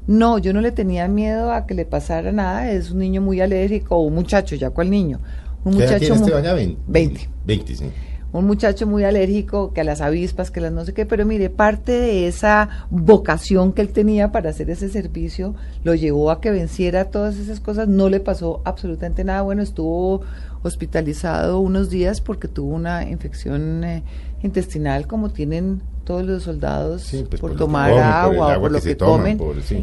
No, 0.07 0.39
yo 0.39 0.53
no 0.53 0.61
le 0.61 0.71
tenía 0.73 1.09
miedo 1.09 1.53
a 1.53 1.67
que 1.67 1.75
le 1.75 1.85
pasara 1.85 2.31
nada, 2.33 2.71
es 2.71 2.91
un 2.91 2.99
niño 2.99 3.21
muy 3.21 3.41
alérgico, 3.41 3.97
o 3.97 4.03
un 4.03 4.15
muchacho, 4.15 4.55
ya 4.55 4.71
cuál 4.71 4.91
niño. 4.91 5.21
Un 5.65 5.75
muchacho 5.75 6.15
muy, 6.15 6.31
20. 6.31 6.79
20. 6.87 7.29
20, 7.45 7.75
sí 7.75 7.85
un 8.33 8.47
muchacho 8.47 8.87
muy 8.87 9.05
alérgico, 9.05 9.73
que 9.73 9.81
a 9.81 9.85
las 9.85 10.01
avispas, 10.01 10.51
que 10.51 10.61
las 10.61 10.73
no 10.73 10.85
sé 10.85 10.95
qué, 10.95 11.05
pero 11.05 11.27
mire, 11.27 11.51
parte 11.51 11.93
de 11.93 12.29
esa 12.29 12.87
vocación 12.91 13.73
que 13.73 13.83
él 13.83 13.89
tenía 13.89 14.31
para 14.31 14.51
hacer 14.51 14.71
ese 14.71 14.89
servicio 14.89 15.55
lo 15.83 15.95
llevó 15.95 16.31
a 16.31 16.41
que 16.41 16.51
venciera 16.51 17.07
todas 17.07 17.37
esas 17.39 17.61
cosas, 17.61 17.89
no 17.89 18.09
le 18.09 18.21
pasó 18.21 18.63
absolutamente 18.65 19.25
nada, 19.25 19.43
bueno, 19.43 19.63
estuvo 19.63 20.23
hospitalizado 20.63 21.59
unos 21.59 21.91
días 21.91 22.21
porque 22.21 22.47
tuvo 22.47 22.75
una 22.75 23.09
infección 23.09 23.83
eh, 23.83 24.03
intestinal 24.43 25.07
como 25.07 25.31
tienen 25.31 25.83
todos 26.05 26.25
los 26.25 26.43
soldados 26.43 27.09
pues 27.29 27.41
por, 27.41 27.57
tomar 27.57 27.93
agua 27.93 28.57
o 28.57 28.61
por 28.61 28.73
lo 28.73 28.81
que, 28.81 28.97
comen 28.97 29.39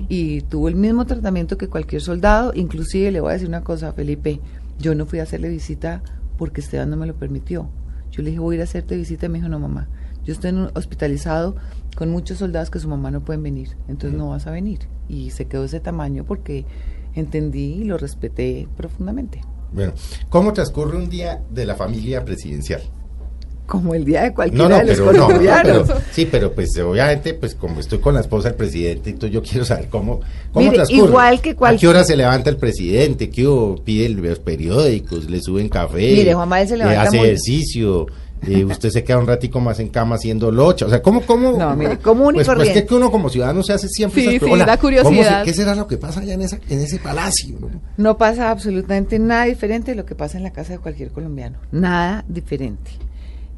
y 0.10 0.42
tuvo 0.42 0.68
el 0.68 0.76
mismo 0.76 1.06
tratamiento 1.06 1.58
que 1.58 1.68
cualquier 1.68 2.02
soldado, 2.02 2.52
inclusive 2.56 3.12
le 3.12 3.22
voy 3.22 3.30
a 3.30 3.34
decir 3.34 3.48
una 3.48 3.64
cosa, 3.64 3.94
Felipe, 3.94 4.42
yo 4.80 4.96
no 4.96 5.06
fui 5.06 5.20
a 5.20 5.24
hacerle 5.24 5.50
visita 5.50 6.02
porque 6.38 6.62
Esteban 6.62 6.90
no 6.90 6.98
me 6.98 7.08
lo 7.08 7.16
permitió 7.16 7.70
yo 8.12 8.24
le 8.24 8.32
dije, 8.32 8.40
voy 8.40 8.56
a 8.56 8.58
ir 8.58 8.62
a 8.62 8.64
hacerte 8.64 8.96
visita. 8.96 9.30
Me 9.30 9.38
dijo, 9.38 9.50
no, 9.50 9.60
mamá, 9.60 9.88
yo 10.24 10.34
estoy 10.34 10.52
hospitalizado 10.74 11.56
con 11.96 12.10
muchos 12.10 12.40
soldados 12.40 12.70
que 12.70 12.80
su 12.80 12.88
mamá 12.88 13.12
no 13.12 13.22
pueden 13.22 13.44
venir, 13.44 13.78
entonces 13.88 14.18
no 14.18 14.30
vas 14.30 14.48
a 14.48 14.52
venir. 14.52 14.80
Y 15.08 15.32
se 15.32 15.46
quedó 15.46 15.66
ese 15.66 15.80
tamaño 15.80 16.24
porque 16.26 16.66
entendí 17.14 17.74
y 17.74 17.84
lo 17.84 17.98
respeté 17.98 18.68
profundamente. 18.76 19.42
Bueno, 19.72 19.94
¿cómo 20.30 20.54
transcurre 20.54 20.98
un 20.98 21.10
día 21.10 21.44
de 21.52 21.66
la 21.66 21.76
familia 21.76 22.24
presidencial? 22.24 22.82
Como 23.68 23.94
el 23.94 24.06
día 24.06 24.24
de 24.24 24.34
cualquiera 24.34 24.80
de 24.80 24.96
los 24.96 25.02
colombianos. 25.02 25.90
sí, 26.12 26.28
pero 26.30 26.54
pues 26.54 26.76
obviamente, 26.80 27.34
pues 27.34 27.54
como 27.54 27.82
estoy 27.82 28.00
con 28.00 28.16
la 28.16 28.22
esposa 28.22 28.48
del 28.48 28.58
presidente, 28.58 29.10
entonces 29.10 29.34
yo 29.34 29.44
quiero 29.44 29.66
saber 29.66 29.90
cómo, 29.90 30.22
cómo 30.52 30.72
transcurre. 30.72 31.08
Igual 31.10 31.42
que 31.42 31.56
¿A 31.60 31.76
qué 31.76 31.88
hora 31.88 32.04
se 32.04 32.16
levanta 32.16 32.50
el 32.50 32.58
presidente? 32.58 33.30
¿Qué 33.30 33.46
pide 33.84 34.10
los 34.10 34.40
periódicos? 34.40 35.30
¿Le 35.30 35.42
suben 35.42 35.70
café? 35.70 35.98
Mire, 35.98 36.34
Juan 36.34 36.48
Manuel 36.50 36.68
se 36.70 36.78
levanta 36.78 37.02
hace 37.02 37.18
ejercicio. 37.18 38.08
y 38.48 38.64
usted 38.64 38.90
se 38.90 39.04
queda 39.04 39.18
un 39.18 39.28
ratico 39.28 39.60
más 39.60 39.80
en 39.80 39.90
cama 39.90 40.16
haciendo 40.16 40.50
locha. 40.50 40.86
O 40.86 40.90
sea, 40.90 41.02
¿cómo, 41.02 41.22
cómo? 41.22 41.52
No, 41.58 41.76
mire, 41.76 41.98
común 41.98 42.36
pues, 42.36 42.48
pues 42.48 42.84
que 42.84 42.96
uno 42.96 43.12
como 43.12 43.30
ciudadano 43.30 43.64
se 43.64 43.74
hace 43.74 43.90
siempre 43.90 44.22
sí, 44.22 44.40
sí, 44.40 44.56
la 44.56 44.78
curiosidad. 44.78 45.44
¿Qué 45.44 45.54
será 45.54 45.76
lo 45.76 45.88
que 45.88 45.98
pasa 45.98 46.22
allá 46.22 46.36
en, 46.36 46.42
esa, 46.44 46.58
en 46.70 46.80
ese 46.80 47.00
palacio? 47.00 47.58
¿no? 47.60 47.70
no 47.98 48.18
pasa 48.18 48.50
absolutamente 48.50 49.20
nada 49.20 49.46
diferente 49.46 49.92
de 49.92 49.96
lo 49.96 50.06
que 50.06 50.16
pasa 50.16 50.38
en 50.38 50.44
la 50.44 50.52
casa 50.52 50.74
de 50.74 50.80
cualquier 50.80 51.10
colombiano. 51.10 51.58
Nada 51.72 52.24
diferente. 52.30 52.92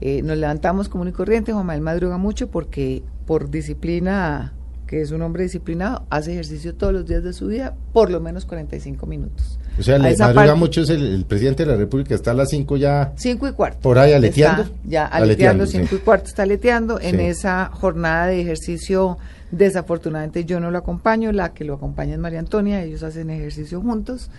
Eh, 0.01 0.21
nos 0.21 0.37
levantamos 0.37 0.87
común 0.87 1.09
y 1.09 1.11
corriente, 1.11 1.51
Juan 1.51 1.65
Manuel 1.65 1.83
madruga 1.83 2.17
mucho 2.17 2.49
porque 2.49 3.03
por 3.25 3.49
disciplina, 3.51 4.53
que 4.87 5.01
es 5.01 5.11
un 5.11 5.21
hombre 5.21 5.43
disciplinado, 5.43 6.05
hace 6.09 6.31
ejercicio 6.31 6.73
todos 6.73 6.93
los 6.93 7.05
días 7.05 7.23
de 7.23 7.33
su 7.33 7.47
vida, 7.47 7.75
por 7.91 8.09
lo 8.09 8.21
menos 8.21 8.45
45 8.45 9.05
minutos. 9.05 9.59
O 9.77 9.83
sea, 9.83 9.97
le 9.97 10.15
madruga 10.17 10.55
mucho 10.55 10.81
es 10.81 10.89
el, 10.89 11.25
presidente 11.25 11.65
de 11.65 11.71
la 11.71 11.77
República, 11.77 12.15
está 12.15 12.31
a 12.31 12.33
las 12.33 12.49
5 12.49 12.77
ya. 12.77 13.13
5 13.15 13.47
y 13.49 13.51
cuarto. 13.51 13.79
Por 13.81 13.99
ahí 13.99 14.13
aleteando. 14.13 14.65
ya 14.85 15.05
aleteando, 15.05 15.65
5 15.65 15.95
y 15.95 15.99
cuarto 15.99 16.27
está 16.27 16.43
aleteando. 16.43 16.99
En 16.99 17.19
esa 17.19 17.69
jornada 17.73 18.27
de 18.27 18.41
ejercicio, 18.41 19.17
desafortunadamente 19.51 20.45
yo 20.45 20.59
no 20.59 20.71
lo 20.71 20.77
acompaño, 20.77 21.31
la 21.31 21.53
que 21.53 21.65
lo 21.65 21.75
acompaña 21.75 22.13
es 22.13 22.19
María 22.19 22.39
Antonia, 22.39 22.81
ellos 22.83 23.03
hacen 23.03 23.29
ejercicio 23.29 23.81
juntos. 23.81 24.29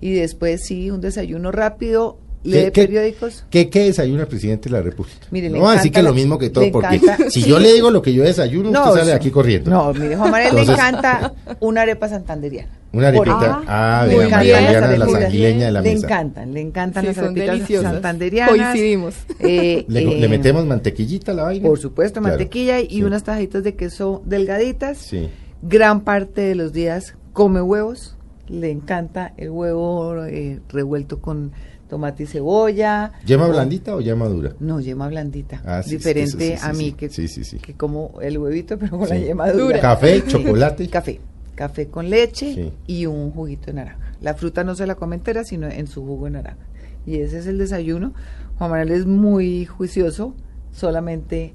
Y 0.00 0.12
después 0.14 0.64
sí, 0.64 0.90
un 0.90 1.00
desayuno 1.00 1.50
rápido, 1.50 2.18
lee 2.44 2.70
periódicos. 2.70 3.44
¿qué, 3.50 3.68
¿Qué 3.68 3.84
desayuna 3.84 4.22
el 4.22 4.28
presidente 4.28 4.68
de 4.68 4.76
la 4.76 4.82
República? 4.82 5.26
no, 5.30 5.68
así 5.68 5.90
que 5.90 6.02
lo 6.02 6.14
mismo 6.14 6.38
que 6.38 6.50
todo, 6.50 6.70
porque 6.70 7.00
si 7.30 7.42
yo 7.42 7.58
le 7.58 7.72
digo 7.72 7.90
lo 7.90 8.02
que 8.02 8.12
yo 8.12 8.22
desayuno, 8.22 8.70
usted 8.70 9.00
sale 9.00 9.12
aquí 9.12 9.30
corriendo. 9.30 9.70
No, 9.70 9.92
mire, 9.92 10.16
Juan 10.16 10.30
Manuel 10.30 10.54
le 10.54 10.62
encanta 10.62 11.32
una 11.60 11.82
arepa 11.82 12.08
santanderiana. 12.08 12.70
Una 12.92 13.08
arepita, 13.08 13.62
ah, 13.66 14.06
de 14.06 14.28
la 14.28 14.88
de 14.88 14.98
la 14.98 15.08
sanguileña 15.08 15.66
de 15.66 15.72
la 15.72 15.82
mesa. 15.82 15.94
Le 15.94 16.00
encantan, 16.00 16.54
le 16.54 16.60
encantan 16.60 17.06
las 17.06 17.18
arepitas 17.18 17.82
santanderianas. 17.82 18.50
Coincidimos. 18.50 19.14
Eh, 19.40 19.84
le, 19.88 20.24
eh, 20.24 20.28
metemos 20.28 20.64
mantequillita 20.64 21.32
a 21.32 21.34
la 21.34 21.42
vaina. 21.42 21.66
Por 21.68 21.80
supuesto, 21.80 22.20
mantequilla 22.20 22.80
y 22.80 23.02
unas 23.02 23.24
tajitas 23.24 23.64
de 23.64 23.74
queso 23.74 24.22
delgaditas. 24.24 24.98
Sí. 24.98 25.28
Gran 25.62 26.02
parte 26.02 26.42
de 26.42 26.54
los 26.54 26.72
días 26.72 27.16
come 27.32 27.60
huevos. 27.62 28.16
Le 28.46 28.70
encanta 28.70 29.32
el 29.38 29.50
huevo 29.50 30.24
eh, 30.26 30.60
revuelto 30.68 31.20
con 31.20 31.52
tomate 31.94 32.24
y 32.24 32.26
cebolla. 32.26 33.12
¿Yema 33.24 33.46
blandita 33.46 33.94
o 33.94 34.00
yema 34.00 34.26
dura? 34.26 34.52
No, 34.58 34.80
yema 34.80 35.06
blandita. 35.06 35.62
Ah, 35.64 35.80
Diferente 35.86 36.58
a 36.60 36.72
mí, 36.72 36.90
que, 36.90 37.08
que 37.08 37.74
como 37.74 38.20
el 38.20 38.36
huevito, 38.36 38.76
pero 38.80 38.98
con 38.98 39.08
la 39.08 39.16
yema 39.16 39.52
dura. 39.52 39.78
Café, 39.80 40.24
chocolate. 40.26 40.88
Café. 40.90 41.20
Café 41.54 41.86
con 41.86 42.10
leche 42.10 42.72
y 42.88 43.06
un 43.06 43.30
juguito 43.30 43.66
de 43.66 43.74
naranja. 43.74 44.12
La 44.20 44.34
fruta 44.34 44.64
no 44.64 44.74
se 44.74 44.88
la 44.88 44.96
come 44.96 45.14
entera, 45.14 45.44
sino 45.44 45.68
en 45.68 45.86
su 45.86 46.04
jugo 46.04 46.24
de 46.24 46.32
naranja. 46.32 46.66
Y 47.06 47.18
ese 47.18 47.38
es 47.38 47.46
el 47.46 47.58
desayuno. 47.58 48.12
Juan 48.58 48.72
Manuel 48.72 48.90
es 48.90 49.06
muy 49.06 49.64
juicioso, 49.64 50.34
solamente 50.72 51.54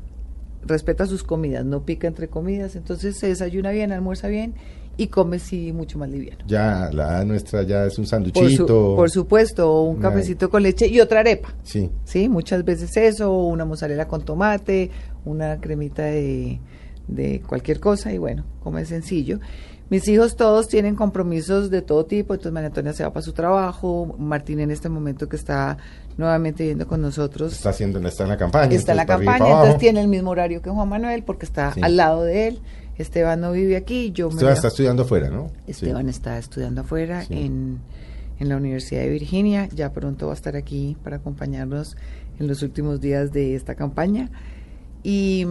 respeta 0.65 1.05
sus 1.05 1.23
comidas, 1.23 1.65
no 1.65 1.83
pica 1.83 2.07
entre 2.07 2.29
comidas, 2.29 2.77
entonces 2.77 3.17
se 3.17 3.27
desayuna 3.27 3.71
bien, 3.71 3.91
almuerza 3.91 4.29
bien 4.29 4.53
y 4.99 5.07
come 5.07 5.39
sí 5.39 5.71
mucho 5.71 5.97
más 5.97 6.09
liviano. 6.09 6.43
Ya, 6.45 6.89
la 6.91 7.23
nuestra 7.23 7.63
ya 7.63 7.85
es 7.85 7.97
un 7.97 8.05
sanduchito. 8.05 8.95
Por, 8.97 9.09
supuesto, 9.09 9.81
un 9.83 9.95
cafecito 9.95 10.49
con 10.49 10.61
leche 10.61 10.87
y 10.87 10.99
otra 10.99 11.21
arepa. 11.21 11.55
Sí. 11.63 11.89
Sí, 12.03 12.27
muchas 12.27 12.65
veces 12.65 12.97
eso, 12.97 13.31
una 13.31 13.63
mozzarella 13.63 14.09
con 14.09 14.25
tomate, 14.25 14.91
una 15.23 15.61
cremita 15.61 16.03
de, 16.03 16.59
de 17.09 17.41
cualquier 17.41 17.79
cosa 17.79 18.11
y 18.13 18.17
bueno, 18.17 18.45
come 18.63 18.85
sencillo. 18.85 19.39
Mis 19.89 20.07
hijos 20.07 20.35
todos 20.35 20.67
tienen 20.67 20.95
compromisos 20.95 21.71
de 21.71 21.81
todo 21.81 22.05
tipo, 22.05 22.35
entonces 22.35 22.53
María 22.53 22.67
Antonia 22.67 22.93
se 22.93 23.03
va 23.03 23.11
para 23.11 23.23
su 23.23 23.33
trabajo, 23.33 24.15
Martín 24.19 24.59
en 24.59 24.69
este 24.69 24.87
momento 24.87 25.27
que 25.27 25.35
está 25.35 25.77
nuevamente 26.15 26.61
viviendo 26.61 26.87
con 26.87 27.01
nosotros. 27.01 27.53
Está 27.53 27.71
haciendo, 27.71 27.99
está 28.07 28.23
en 28.23 28.29
la 28.29 28.37
campaña. 28.37 28.75
Está 28.75 28.91
en 28.91 28.97
la 28.97 29.07
campaña, 29.07 29.47
entonces 29.47 29.79
tiene 29.79 30.01
el 30.01 30.07
mismo 30.07 30.29
horario 30.29 30.61
que 30.61 30.69
Juan 30.69 30.87
Manuel 30.87 31.23
porque 31.23 31.45
está 31.45 31.73
al 31.81 31.97
lado 31.97 32.23
de 32.23 32.49
él. 32.49 32.61
Esteban 32.99 33.41
no 33.41 33.51
vive 33.53 33.77
aquí, 33.77 34.11
yo 34.11 34.29
Esteban 34.29 34.53
está 34.53 34.67
estudiando 34.67 35.03
afuera, 35.03 35.29
¿no? 35.29 35.49
Esteban 35.65 36.07
está 36.09 36.37
estudiando 36.37 36.81
afuera 36.81 37.23
en, 37.29 37.79
en 38.39 38.49
la 38.49 38.57
Universidad 38.57 39.01
de 39.01 39.09
Virginia, 39.09 39.69
ya 39.73 39.91
pronto 39.91 40.27
va 40.27 40.33
a 40.33 40.35
estar 40.35 40.55
aquí 40.55 40.97
para 41.03 41.15
acompañarnos 41.15 41.97
en 42.39 42.47
los 42.47 42.61
últimos 42.61 43.01
días 43.01 43.31
de 43.31 43.55
esta 43.55 43.73
campaña. 43.73 44.29
Y 45.01 45.47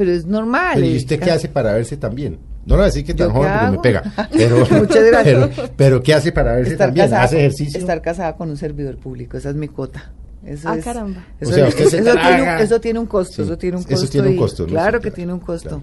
pero 0.00 0.12
es 0.12 0.24
normal. 0.24 0.82
¿Y 0.82 0.96
usted 0.96 1.20
qué 1.20 1.30
hace 1.30 1.46
para 1.46 1.74
verse 1.74 1.94
también? 1.94 2.38
No 2.64 2.76
lo 2.76 2.76
voy 2.76 2.82
a 2.84 2.86
decir 2.86 3.04
que 3.04 3.12
tan 3.12 3.28
joven 3.32 3.52
porque 3.52 3.70
me 3.76 3.78
pega. 3.82 4.02
Pero, 4.32 4.66
Muchas 4.70 5.04
gracias. 5.10 5.70
Pero, 5.76 6.02
¿qué 6.02 6.14
hace 6.14 6.32
para 6.32 6.54
verse 6.54 6.74
también? 6.74 7.12
¿Hace 7.12 7.36
ejercicio? 7.40 7.78
Estar 7.78 8.00
casada 8.00 8.34
con 8.34 8.48
un 8.48 8.56
servidor 8.56 8.96
público, 8.96 9.36
esa 9.36 9.50
es 9.50 9.56
mi 9.56 9.68
cuota. 9.68 10.10
Eso 10.42 10.70
ah, 10.70 10.78
caramba. 10.82 11.26
Eso, 11.38 11.50
o 11.50 11.54
sea, 11.54 11.68
usted 11.68 11.84
se 11.84 12.00
tiene, 12.00 12.12
un, 12.12 12.48
eso 12.60 12.80
tiene 12.80 12.98
un 12.98 13.04
costo, 13.04 13.42
eso 13.42 13.58
tiene 13.58 13.76
un 13.76 13.82
costo. 13.82 13.94
Eso 13.94 14.08
tiene 14.10 14.28
un 14.28 14.36
costo. 14.38 14.66
claro 14.66 15.00
que 15.00 15.10
tiene 15.10 15.34
un 15.34 15.40
costo. 15.40 15.82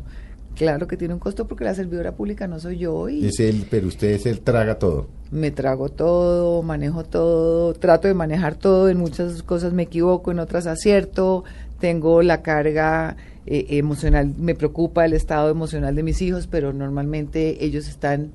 Claro 0.55 0.87
que 0.87 0.97
tiene 0.97 1.13
un 1.13 1.19
costo 1.19 1.45
porque 1.45 1.63
la 1.63 1.75
servidora 1.75 2.13
pública 2.13 2.47
no 2.47 2.59
soy 2.59 2.79
yo. 2.79 3.07
Y 3.07 3.27
es 3.27 3.39
él, 3.39 3.67
pero 3.69 3.87
usted 3.87 4.07
es 4.13 4.25
el 4.25 4.39
traga 4.39 4.79
todo. 4.79 5.05
Me 5.29 5.51
trago 5.51 5.89
todo, 5.89 6.63
manejo 6.63 7.03
todo, 7.03 7.75
trato 7.75 8.07
de 8.07 8.15
manejar 8.15 8.55
todo, 8.55 8.89
en 8.89 8.97
muchas 8.97 9.43
cosas 9.43 9.73
me 9.73 9.83
equivoco, 9.83 10.31
en 10.31 10.39
otras 10.39 10.65
acierto, 10.65 11.43
tengo 11.79 12.23
la 12.23 12.41
carga 12.41 13.17
eh, 13.49 13.77
emocional, 13.77 14.33
me 14.37 14.55
preocupa 14.55 15.05
el 15.05 15.13
estado 15.13 15.49
emocional 15.49 15.95
de 15.95 16.03
mis 16.03 16.21
hijos, 16.21 16.47
pero 16.47 16.73
normalmente 16.73 17.63
ellos 17.63 17.87
están 17.87 18.33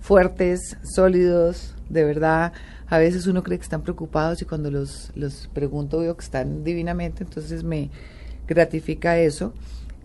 fuertes, 0.00 0.78
sólidos, 0.82 1.74
de 1.90 2.02
verdad. 2.02 2.54
A 2.86 2.96
veces 2.96 3.26
uno 3.26 3.42
cree 3.42 3.58
que 3.58 3.64
están 3.64 3.82
preocupados 3.82 4.40
y 4.40 4.46
cuando 4.46 4.70
los, 4.70 5.12
los 5.16 5.50
pregunto 5.52 5.98
veo 5.98 6.16
que 6.16 6.24
están 6.24 6.64
divinamente, 6.64 7.24
entonces 7.24 7.62
me 7.62 7.90
gratifica 8.48 9.18
eso. 9.18 9.52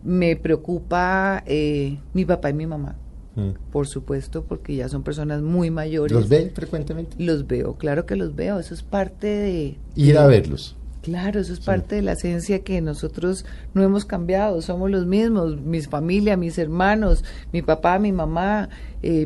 Me 0.04 0.36
preocupa 0.36 1.42
eh, 1.46 1.98
mi 2.14 2.26
papá 2.26 2.50
y 2.50 2.54
mi 2.54 2.66
mamá, 2.66 2.98
mm. 3.36 3.72
por 3.72 3.88
supuesto, 3.88 4.44
porque 4.44 4.76
ya 4.76 4.90
son 4.90 5.04
personas 5.04 5.42
muy 5.42 5.72
mayores. 5.72 6.12
¿Los 6.12 6.28
ve 6.28 6.52
frecuentemente? 6.54 7.16
Los 7.18 7.48
veo, 7.48 7.76
claro 7.76 8.06
que 8.06 8.18
los 8.18 8.36
veo, 8.36 8.60
eso 8.60 8.74
es 8.74 8.84
parte 8.84 9.28
de... 9.28 9.78
Ir 9.96 10.18
a 10.18 10.28
verlos. 10.28 10.76
Claro, 11.02 11.40
eso 11.40 11.54
es 11.54 11.62
parte 11.62 11.96
de 11.96 12.02
la 12.02 12.12
esencia 12.12 12.60
que 12.60 12.82
nosotros 12.82 13.46
no 13.74 13.84
hemos 13.84 14.04
cambiado, 14.06 14.62
somos 14.62 14.92
los 14.92 15.06
mismos, 15.06 15.60
mi 15.62 15.82
familia, 15.82 16.36
mis 16.36 16.58
hermanos, 16.58 17.24
mi 17.54 17.62
papá, 17.62 18.00
mi 18.00 18.12
mamá, 18.12 18.70
eh, 19.02 19.26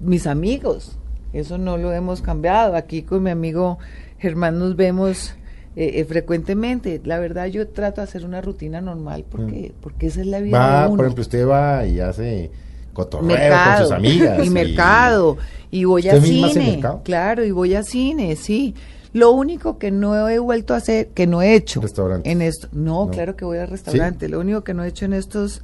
mis 0.00 0.26
amigos, 0.26 0.98
eso 1.32 1.58
no 1.58 1.76
lo 1.76 1.92
hemos 1.92 2.22
cambiado. 2.22 2.74
Aquí 2.76 3.02
con 3.02 3.22
mi 3.22 3.30
amigo 3.30 3.78
Germán 4.18 4.58
nos 4.58 4.76
vemos 4.76 5.34
eh, 5.76 6.00
eh, 6.00 6.04
frecuentemente. 6.04 7.00
La 7.04 7.18
verdad 7.18 7.46
yo 7.46 7.68
trato 7.68 8.00
de 8.00 8.06
hacer 8.06 8.24
una 8.24 8.40
rutina 8.40 8.80
normal 8.80 9.24
porque, 9.28 9.72
mm. 9.74 9.80
porque 9.80 10.06
esa 10.06 10.20
es 10.22 10.26
la 10.26 10.40
vida. 10.40 10.58
Va, 10.58 10.88
por 10.88 11.00
ejemplo, 11.00 11.22
usted 11.22 11.46
va 11.46 11.86
y 11.86 12.00
hace 12.00 12.50
cotorreo 12.92 13.56
con 13.64 13.84
sus 13.84 13.92
amigas. 13.92 14.44
Y, 14.44 14.50
mercado, 14.50 15.36
y 15.70 15.84
voy 15.84 16.08
a 16.08 16.20
cine. 16.20 16.80
Claro, 17.04 17.44
y 17.44 17.50
voy 17.50 17.74
a 17.74 17.82
cine, 17.82 18.34
sí. 18.34 18.74
Lo 19.18 19.32
único 19.32 19.78
que 19.78 19.90
no 19.90 20.28
he 20.28 20.38
vuelto 20.38 20.74
a 20.74 20.76
hacer, 20.76 21.08
que 21.08 21.26
no 21.26 21.42
he 21.42 21.56
hecho 21.56 21.82
en 22.22 22.40
esto, 22.40 22.68
no, 22.70 23.10
claro 23.10 23.34
que 23.34 23.44
voy 23.44 23.58
al 23.58 23.66
restaurante. 23.66 24.28
Lo 24.28 24.38
único 24.38 24.62
que 24.62 24.74
no 24.74 24.84
he 24.84 24.88
hecho 24.88 25.06
en 25.06 25.12
estos 25.12 25.62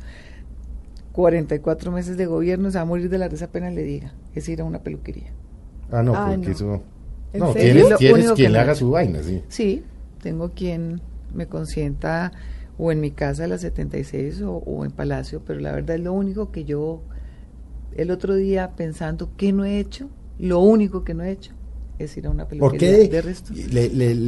44 1.13 1.93
meses 1.93 2.17
de 2.17 2.27
gobierno 2.27 2.73
se 2.73 2.79
va 2.79 2.83
a 2.83 2.85
morir 2.85 3.09
de 3.09 3.19
la 3.19 3.29
risa 3.29 3.45
apenas 3.45 3.73
le 3.73 3.85
diga, 3.85 4.13
es 4.35 4.49
ir 4.49 4.61
a 4.61 4.65
una 4.65 4.81
peluquería. 4.81 5.33
Ah, 5.93 6.03
no, 6.03 6.13
porque 6.13 6.51
eso... 6.51 6.83
No, 7.33 7.53
tienes, 7.53 7.97
tienes 7.97 8.33
quien 8.33 8.53
le 8.53 8.59
haga 8.59 8.75
su 8.75 8.91
vaina, 8.91 9.23
sí. 9.23 9.43
Sí, 9.49 9.85
tengo 10.21 10.51
quien 10.51 11.01
me 11.33 11.47
consienta 11.47 12.33
o 12.77 12.91
en 12.91 13.01
mi 13.01 13.13
casa 13.13 13.45
a 13.45 13.47
las 13.47 13.61
76 13.61 14.43
o, 14.43 14.55
o 14.57 14.85
en 14.85 14.91
Palacio, 14.91 15.43
pero 15.47 15.61
la 15.61 15.71
verdad 15.71 15.95
es 15.95 16.03
lo 16.03 16.13
único 16.13 16.51
que 16.51 16.65
yo, 16.65 17.03
el 17.95 18.11
otro 18.11 18.35
día 18.35 18.73
pensando, 18.75 19.31
¿qué 19.37 19.53
no 19.53 19.65
he 19.65 19.79
hecho? 19.79 20.09
Lo 20.41 20.59
único 20.59 21.05
que 21.05 21.15
no 21.15 21.23
he 21.23 21.31
hecho 21.31 21.53
es 21.99 22.17
ir 22.17 22.27
a 22.27 22.31
una 22.31 22.47
peluquería 22.47 23.09
de 23.09 23.23
resto. 23.23 23.53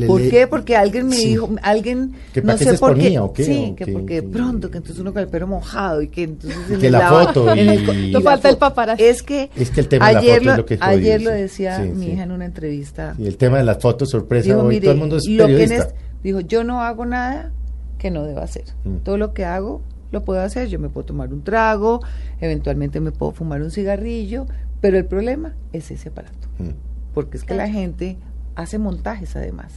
¿Por 0.06 0.28
qué? 0.28 0.46
Porque 0.46 0.76
alguien 0.76 1.08
me 1.08 1.16
dijo, 1.16 1.50
alguien 1.62 2.12
no 2.42 2.58
sé 2.58 2.78
por 2.78 2.96
qué. 2.96 3.20
sí, 3.44 3.74
que 3.76 3.86
porque 3.88 4.20
de 4.20 4.22
pronto 4.22 4.70
que 4.70 4.78
entonces 4.78 5.00
uno 5.00 5.12
con 5.12 5.22
el 5.22 5.28
pelo 5.28 5.46
mojado 5.46 6.02
y 6.02 6.08
que 6.08 6.24
entonces 6.24 6.78
que 6.78 6.90
la 6.90 7.08
foto 7.08 7.54
y, 7.56 8.12
no 8.12 8.20
falta 8.20 8.48
el 8.48 8.58
paparazzi. 8.58 9.02
Es 9.02 9.22
que 9.22 9.50
es 9.56 9.70
que 9.70 9.80
el 9.80 9.88
tema 9.88 10.06
ayer 10.06 10.40
de 10.40 10.46
la 10.46 10.52
foto 10.52 10.52
lo, 10.52 10.52
es 10.52 10.58
lo 10.58 10.66
que 10.66 10.78
ayer 10.80 11.22
lo 11.22 11.30
decía 11.30 11.78
mi 11.80 12.08
hija 12.08 12.22
en 12.22 12.32
una 12.32 12.44
entrevista. 12.44 13.14
Y 13.18 13.26
el 13.26 13.36
tema 13.36 13.58
de 13.58 13.64
las 13.64 13.78
fotos 13.78 14.10
sorpresa 14.10 14.56
hoy 14.56 14.80
todo 14.80 14.92
el 14.92 14.98
mundo 14.98 15.16
es 15.16 15.24
periodista. 15.26 15.88
dijo, 16.22 16.40
yo 16.40 16.64
no 16.64 16.82
hago 16.82 17.04
nada 17.04 17.52
que 17.98 18.10
no 18.10 18.24
deba 18.24 18.42
hacer. 18.42 18.64
Mm. 18.84 18.98
Todo 18.98 19.18
lo 19.18 19.34
que 19.34 19.44
hago 19.44 19.82
lo 20.12 20.24
puedo 20.24 20.40
hacer, 20.40 20.68
yo 20.68 20.78
me 20.78 20.88
puedo 20.88 21.06
tomar 21.06 21.32
un 21.32 21.42
trago, 21.42 22.00
eventualmente 22.40 23.00
me 23.00 23.10
puedo 23.10 23.32
fumar 23.32 23.60
un 23.62 23.72
cigarrillo, 23.72 24.46
pero 24.80 24.96
el 24.98 25.04
problema 25.04 25.56
es 25.72 25.90
ese 25.90 26.10
aparato. 26.10 26.48
Mm 26.58 26.85
porque 27.16 27.38
es 27.38 27.44
que 27.44 27.54
la 27.54 27.66
gente 27.66 28.18
hace 28.56 28.78
montajes 28.78 29.36
además. 29.36 29.72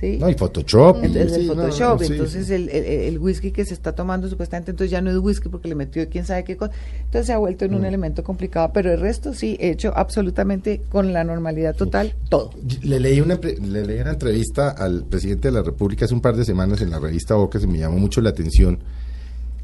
¿sí? 0.00 0.16
No, 0.18 0.30
y 0.30 0.32
Photoshop. 0.32 1.04
Entonces, 1.04 1.36
el 1.36 1.48
Photoshop, 1.48 2.00
entonces 2.00 2.48
el, 2.48 2.70
el, 2.70 3.18
whisky 3.18 3.50
que 3.50 3.66
se 3.66 3.74
está 3.74 3.94
tomando 3.94 4.26
supuestamente, 4.26 4.70
entonces 4.70 4.90
ya 4.90 5.02
no 5.02 5.10
es 5.10 5.18
whisky 5.18 5.50
porque 5.50 5.68
le 5.68 5.74
metió 5.74 6.08
quién 6.08 6.24
sabe 6.24 6.44
qué 6.44 6.56
cosa. 6.56 6.72
Entonces 7.00 7.26
se 7.26 7.34
ha 7.34 7.36
vuelto 7.36 7.66
en 7.66 7.74
un 7.74 7.82
mm. 7.82 7.84
elemento 7.84 8.24
complicado, 8.24 8.70
pero 8.72 8.90
el 8.90 8.98
resto 8.98 9.34
sí, 9.34 9.58
he 9.60 9.68
hecho 9.68 9.92
absolutamente 9.94 10.80
con 10.88 11.12
la 11.12 11.24
normalidad 11.24 11.76
total 11.76 12.14
todo. 12.30 12.52
Le 12.80 13.00
leí, 13.00 13.20
una, 13.20 13.34
le 13.34 13.84
leí 13.84 14.00
una 14.00 14.12
entrevista 14.12 14.70
al 14.70 15.04
presidente 15.04 15.48
de 15.48 15.52
la 15.52 15.62
República 15.62 16.06
hace 16.06 16.14
un 16.14 16.22
par 16.22 16.36
de 16.36 16.46
semanas 16.46 16.80
en 16.80 16.88
la 16.88 16.98
revista 16.98 17.34
Boca, 17.34 17.60
se 17.60 17.66
me 17.66 17.76
llamó 17.76 17.98
mucho 17.98 18.22
la 18.22 18.30
atención. 18.30 18.78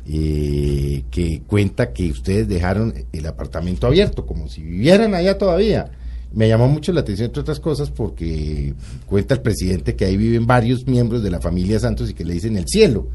Eh, 0.05 1.05
que 1.11 1.43
cuenta 1.47 1.95
que 1.95 2.11
ustedes 2.11 2.47
dejaron 2.49 2.93
el 3.13 3.25
apartamento 3.25 3.87
abierto, 3.87 4.27
como 4.27 4.47
si 4.49 4.61
vivieran 4.61 5.15
allá 5.15 5.39
todavía 5.39 5.91
me 6.35 6.49
llamó 6.49 6.69
mucho 6.69 6.93
la 6.93 7.01
atención, 7.01 7.27
entre 7.27 7.41
otras 7.41 7.61
cosas, 7.61 7.91
porque 7.91 8.75
cuenta 9.07 9.35
el 9.35 9.41
presidente 9.41 9.95
que 9.95 10.05
ahí 10.05 10.17
viven 10.17 10.47
varios 10.47 10.87
miembros 10.87 11.23
de 11.23 11.31
la 11.31 11.41
familia 11.41 11.79
Santos 11.79 12.11
y 12.11 12.15
que 12.15 12.25
le 12.25 12.35
dicen 12.35 12.57
el 12.57 12.67
cielo. 12.67 13.09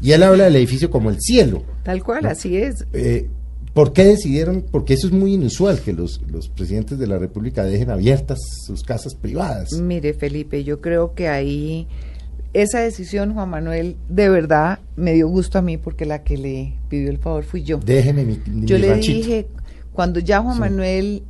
Y 0.00 0.12
él 0.12 0.22
habla 0.22 0.44
del 0.44 0.56
edificio 0.56 0.90
como 0.90 1.10
el 1.10 1.20
cielo. 1.20 1.62
Tal 1.82 2.02
cual, 2.02 2.26
así 2.26 2.56
es. 2.56 2.84
Eh, 2.92 3.28
¿Por 3.74 3.92
qué 3.92 4.04
decidieron? 4.04 4.64
Porque 4.70 4.94
eso 4.94 5.06
es 5.06 5.12
muy 5.12 5.34
inusual, 5.34 5.80
que 5.80 5.92
los, 5.92 6.20
los 6.30 6.48
presidentes 6.48 6.98
de 6.98 7.06
la 7.06 7.18
República 7.18 7.64
dejen 7.64 7.90
abiertas 7.90 8.38
sus 8.66 8.82
casas 8.82 9.14
privadas. 9.14 9.72
Mire, 9.72 10.12
Felipe, 10.12 10.62
yo 10.62 10.80
creo 10.80 11.14
que 11.14 11.28
ahí 11.28 11.86
esa 12.52 12.80
decisión, 12.80 13.32
Juan 13.32 13.48
Manuel, 13.48 13.96
de 14.08 14.28
verdad 14.28 14.80
me 14.96 15.14
dio 15.14 15.28
gusto 15.28 15.58
a 15.58 15.62
mí 15.62 15.78
porque 15.78 16.04
la 16.04 16.22
que 16.22 16.36
le 16.36 16.74
pidió 16.88 17.10
el 17.10 17.18
favor 17.18 17.44
fui 17.44 17.62
yo. 17.62 17.78
Déjeme 17.78 18.24
mi, 18.24 18.38
Yo 18.66 18.78
le 18.78 18.94
dije, 18.96 19.46
cuando 19.92 20.20
ya 20.20 20.40
Juan 20.40 20.58
Manuel 20.58 21.22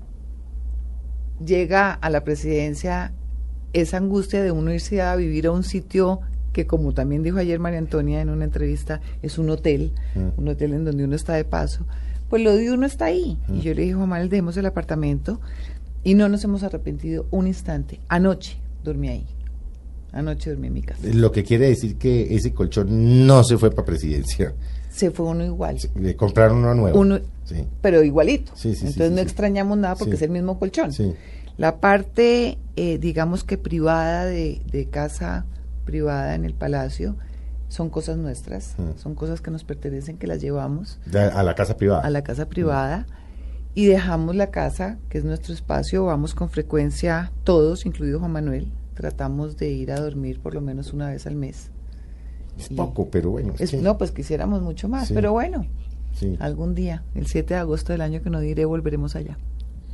llega 1.44 1.92
a 1.92 2.10
la 2.10 2.24
presidencia 2.24 3.12
esa 3.72 3.96
angustia 3.96 4.42
de 4.42 4.52
uno 4.52 4.72
irse 4.72 5.00
a 5.00 5.16
vivir 5.16 5.46
a 5.46 5.50
un 5.50 5.64
sitio 5.64 6.20
que 6.52 6.66
como 6.66 6.92
también 6.92 7.22
dijo 7.22 7.38
ayer 7.38 7.58
María 7.58 7.78
Antonia 7.78 8.20
en 8.20 8.28
una 8.28 8.44
entrevista, 8.44 9.00
es 9.22 9.38
un 9.38 9.50
hotel, 9.50 9.92
mm. 10.14 10.40
un 10.40 10.48
hotel 10.48 10.74
en 10.74 10.84
donde 10.84 11.04
uno 11.04 11.16
está 11.16 11.34
de 11.34 11.44
paso, 11.44 11.86
pues 12.28 12.42
lo 12.42 12.54
de 12.54 12.70
uno 12.70 12.86
está 12.86 13.06
ahí. 13.06 13.38
Y 13.48 13.52
mm. 13.52 13.60
yo 13.60 13.74
le 13.74 13.82
dije, 13.82 13.94
Juan 13.94 14.08
Manuel, 14.08 14.28
dejemos 14.28 14.56
el 14.56 14.66
apartamento 14.66 15.40
y 16.04 16.14
no 16.14 16.28
nos 16.28 16.44
hemos 16.44 16.62
arrepentido 16.62 17.26
un 17.30 17.46
instante. 17.46 18.00
Anoche 18.08 18.58
dormí 18.84 19.08
ahí. 19.08 19.26
Anoche 20.12 20.50
dormí 20.50 20.66
en 20.66 20.74
mi 20.74 20.82
casa. 20.82 21.00
Lo 21.06 21.32
que 21.32 21.42
quiere 21.42 21.68
decir 21.68 21.96
que 21.96 22.34
ese 22.34 22.52
colchón 22.52 23.26
no 23.26 23.42
se 23.44 23.56
fue 23.56 23.70
para 23.70 23.86
presidencia. 23.86 24.54
Se 24.92 25.10
fue 25.10 25.26
uno 25.26 25.44
igual. 25.44 25.78
Le 25.94 26.16
compraron 26.16 26.58
uno 26.58 26.74
nuevo. 26.74 27.00
Uno, 27.00 27.18
pero 27.80 28.02
igualito. 28.02 28.52
Entonces 28.62 29.10
no 29.10 29.20
extrañamos 29.20 29.78
nada 29.78 29.96
porque 29.96 30.14
es 30.14 30.22
el 30.22 30.30
mismo 30.30 30.58
colchón. 30.58 30.90
La 31.56 31.80
parte, 31.80 32.58
eh, 32.76 32.98
digamos 32.98 33.44
que 33.44 33.58
privada 33.58 34.24
de, 34.26 34.88
casa 34.90 35.46
privada 35.84 36.34
en 36.34 36.44
el 36.44 36.54
palacio, 36.54 37.16
son 37.68 37.88
cosas 37.88 38.18
nuestras, 38.18 38.76
son 38.96 39.14
cosas 39.14 39.40
que 39.40 39.50
nos 39.50 39.64
pertenecen, 39.64 40.18
que 40.18 40.26
las 40.26 40.40
llevamos. 40.40 40.98
a 41.12 41.42
la 41.42 41.54
casa 41.54 41.76
privada. 41.76 42.02
A 42.02 42.10
la 42.10 42.22
casa 42.22 42.48
privada. 42.48 43.06
Y 43.74 43.86
dejamos 43.86 44.36
la 44.36 44.50
casa, 44.50 44.98
que 45.08 45.16
es 45.16 45.24
nuestro 45.24 45.54
espacio, 45.54 46.04
vamos 46.04 46.34
con 46.34 46.50
frecuencia 46.50 47.32
todos, 47.42 47.86
incluido 47.86 48.18
Juan 48.18 48.32
Manuel, 48.32 48.70
tratamos 48.92 49.56
de 49.56 49.70
ir 49.70 49.92
a 49.92 50.00
dormir 50.00 50.40
por 50.40 50.52
lo 50.52 50.60
menos 50.60 50.92
una 50.92 51.08
vez 51.08 51.26
al 51.26 51.36
mes. 51.36 51.70
Es 52.58 52.68
poco, 52.68 53.08
pero 53.10 53.30
bueno. 53.30 53.54
No, 53.80 53.98
pues 53.98 54.12
quisiéramos 54.12 54.62
mucho 54.62 54.88
más, 54.88 55.10
pero 55.12 55.32
bueno, 55.32 55.66
algún 56.38 56.74
día, 56.74 57.02
el 57.14 57.26
7 57.26 57.54
de 57.54 57.60
agosto 57.60 57.92
del 57.92 58.02
año 58.02 58.22
que 58.22 58.30
no 58.30 58.40
diré, 58.40 58.64
volveremos 58.64 59.16
allá. 59.16 59.38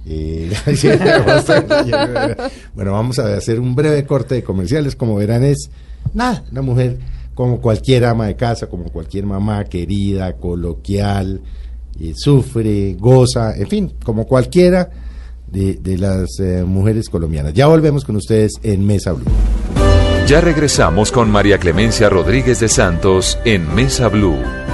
bueno, 2.75 2.93
vamos 2.93 3.19
a 3.19 3.37
hacer 3.37 3.61
un 3.61 3.75
breve 3.75 4.07
corte 4.07 4.37
de 4.37 4.43
comerciales. 4.43 4.97
Como 4.97 5.17
verán, 5.17 5.45
es 5.45 5.71
nada, 6.15 6.45
una 6.51 6.63
mujer 6.63 6.99
como 7.35 7.61
cualquier 7.61 8.07
ama 8.07 8.27
de 8.27 8.37
casa, 8.37 8.69
como 8.69 8.85
cualquier 8.85 9.27
mamá 9.27 9.65
querida, 9.65 10.33
coloquial, 10.35 11.43
eh, 12.01 12.13
sufre, 12.17 12.97
goza, 12.99 13.55
en 13.57 13.69
fin, 13.69 13.93
como 14.03 14.27
cualquiera 14.27 14.91
de, 15.47 15.99
las 15.99 16.41
eh, 16.41 16.65
mujeres 16.65 17.09
colombianas. 17.09 17.55
Ya 17.55 17.67
volvemos 17.67 18.05
con 18.05 18.17
ustedes 18.17 18.53
en 18.63 18.85
Mesa 18.85 19.13
Blue. 19.13 19.25
Ya 20.29 20.43
regresamos 20.43 21.11
con 21.11 21.31
María 21.31 21.57
Clemencia 21.57 22.11
Rodríguez 22.11 22.61
de 22.61 22.69
Santos 22.69 23.39
en 23.47 23.75
Mesa 23.75 24.09
Blue. 24.09 24.68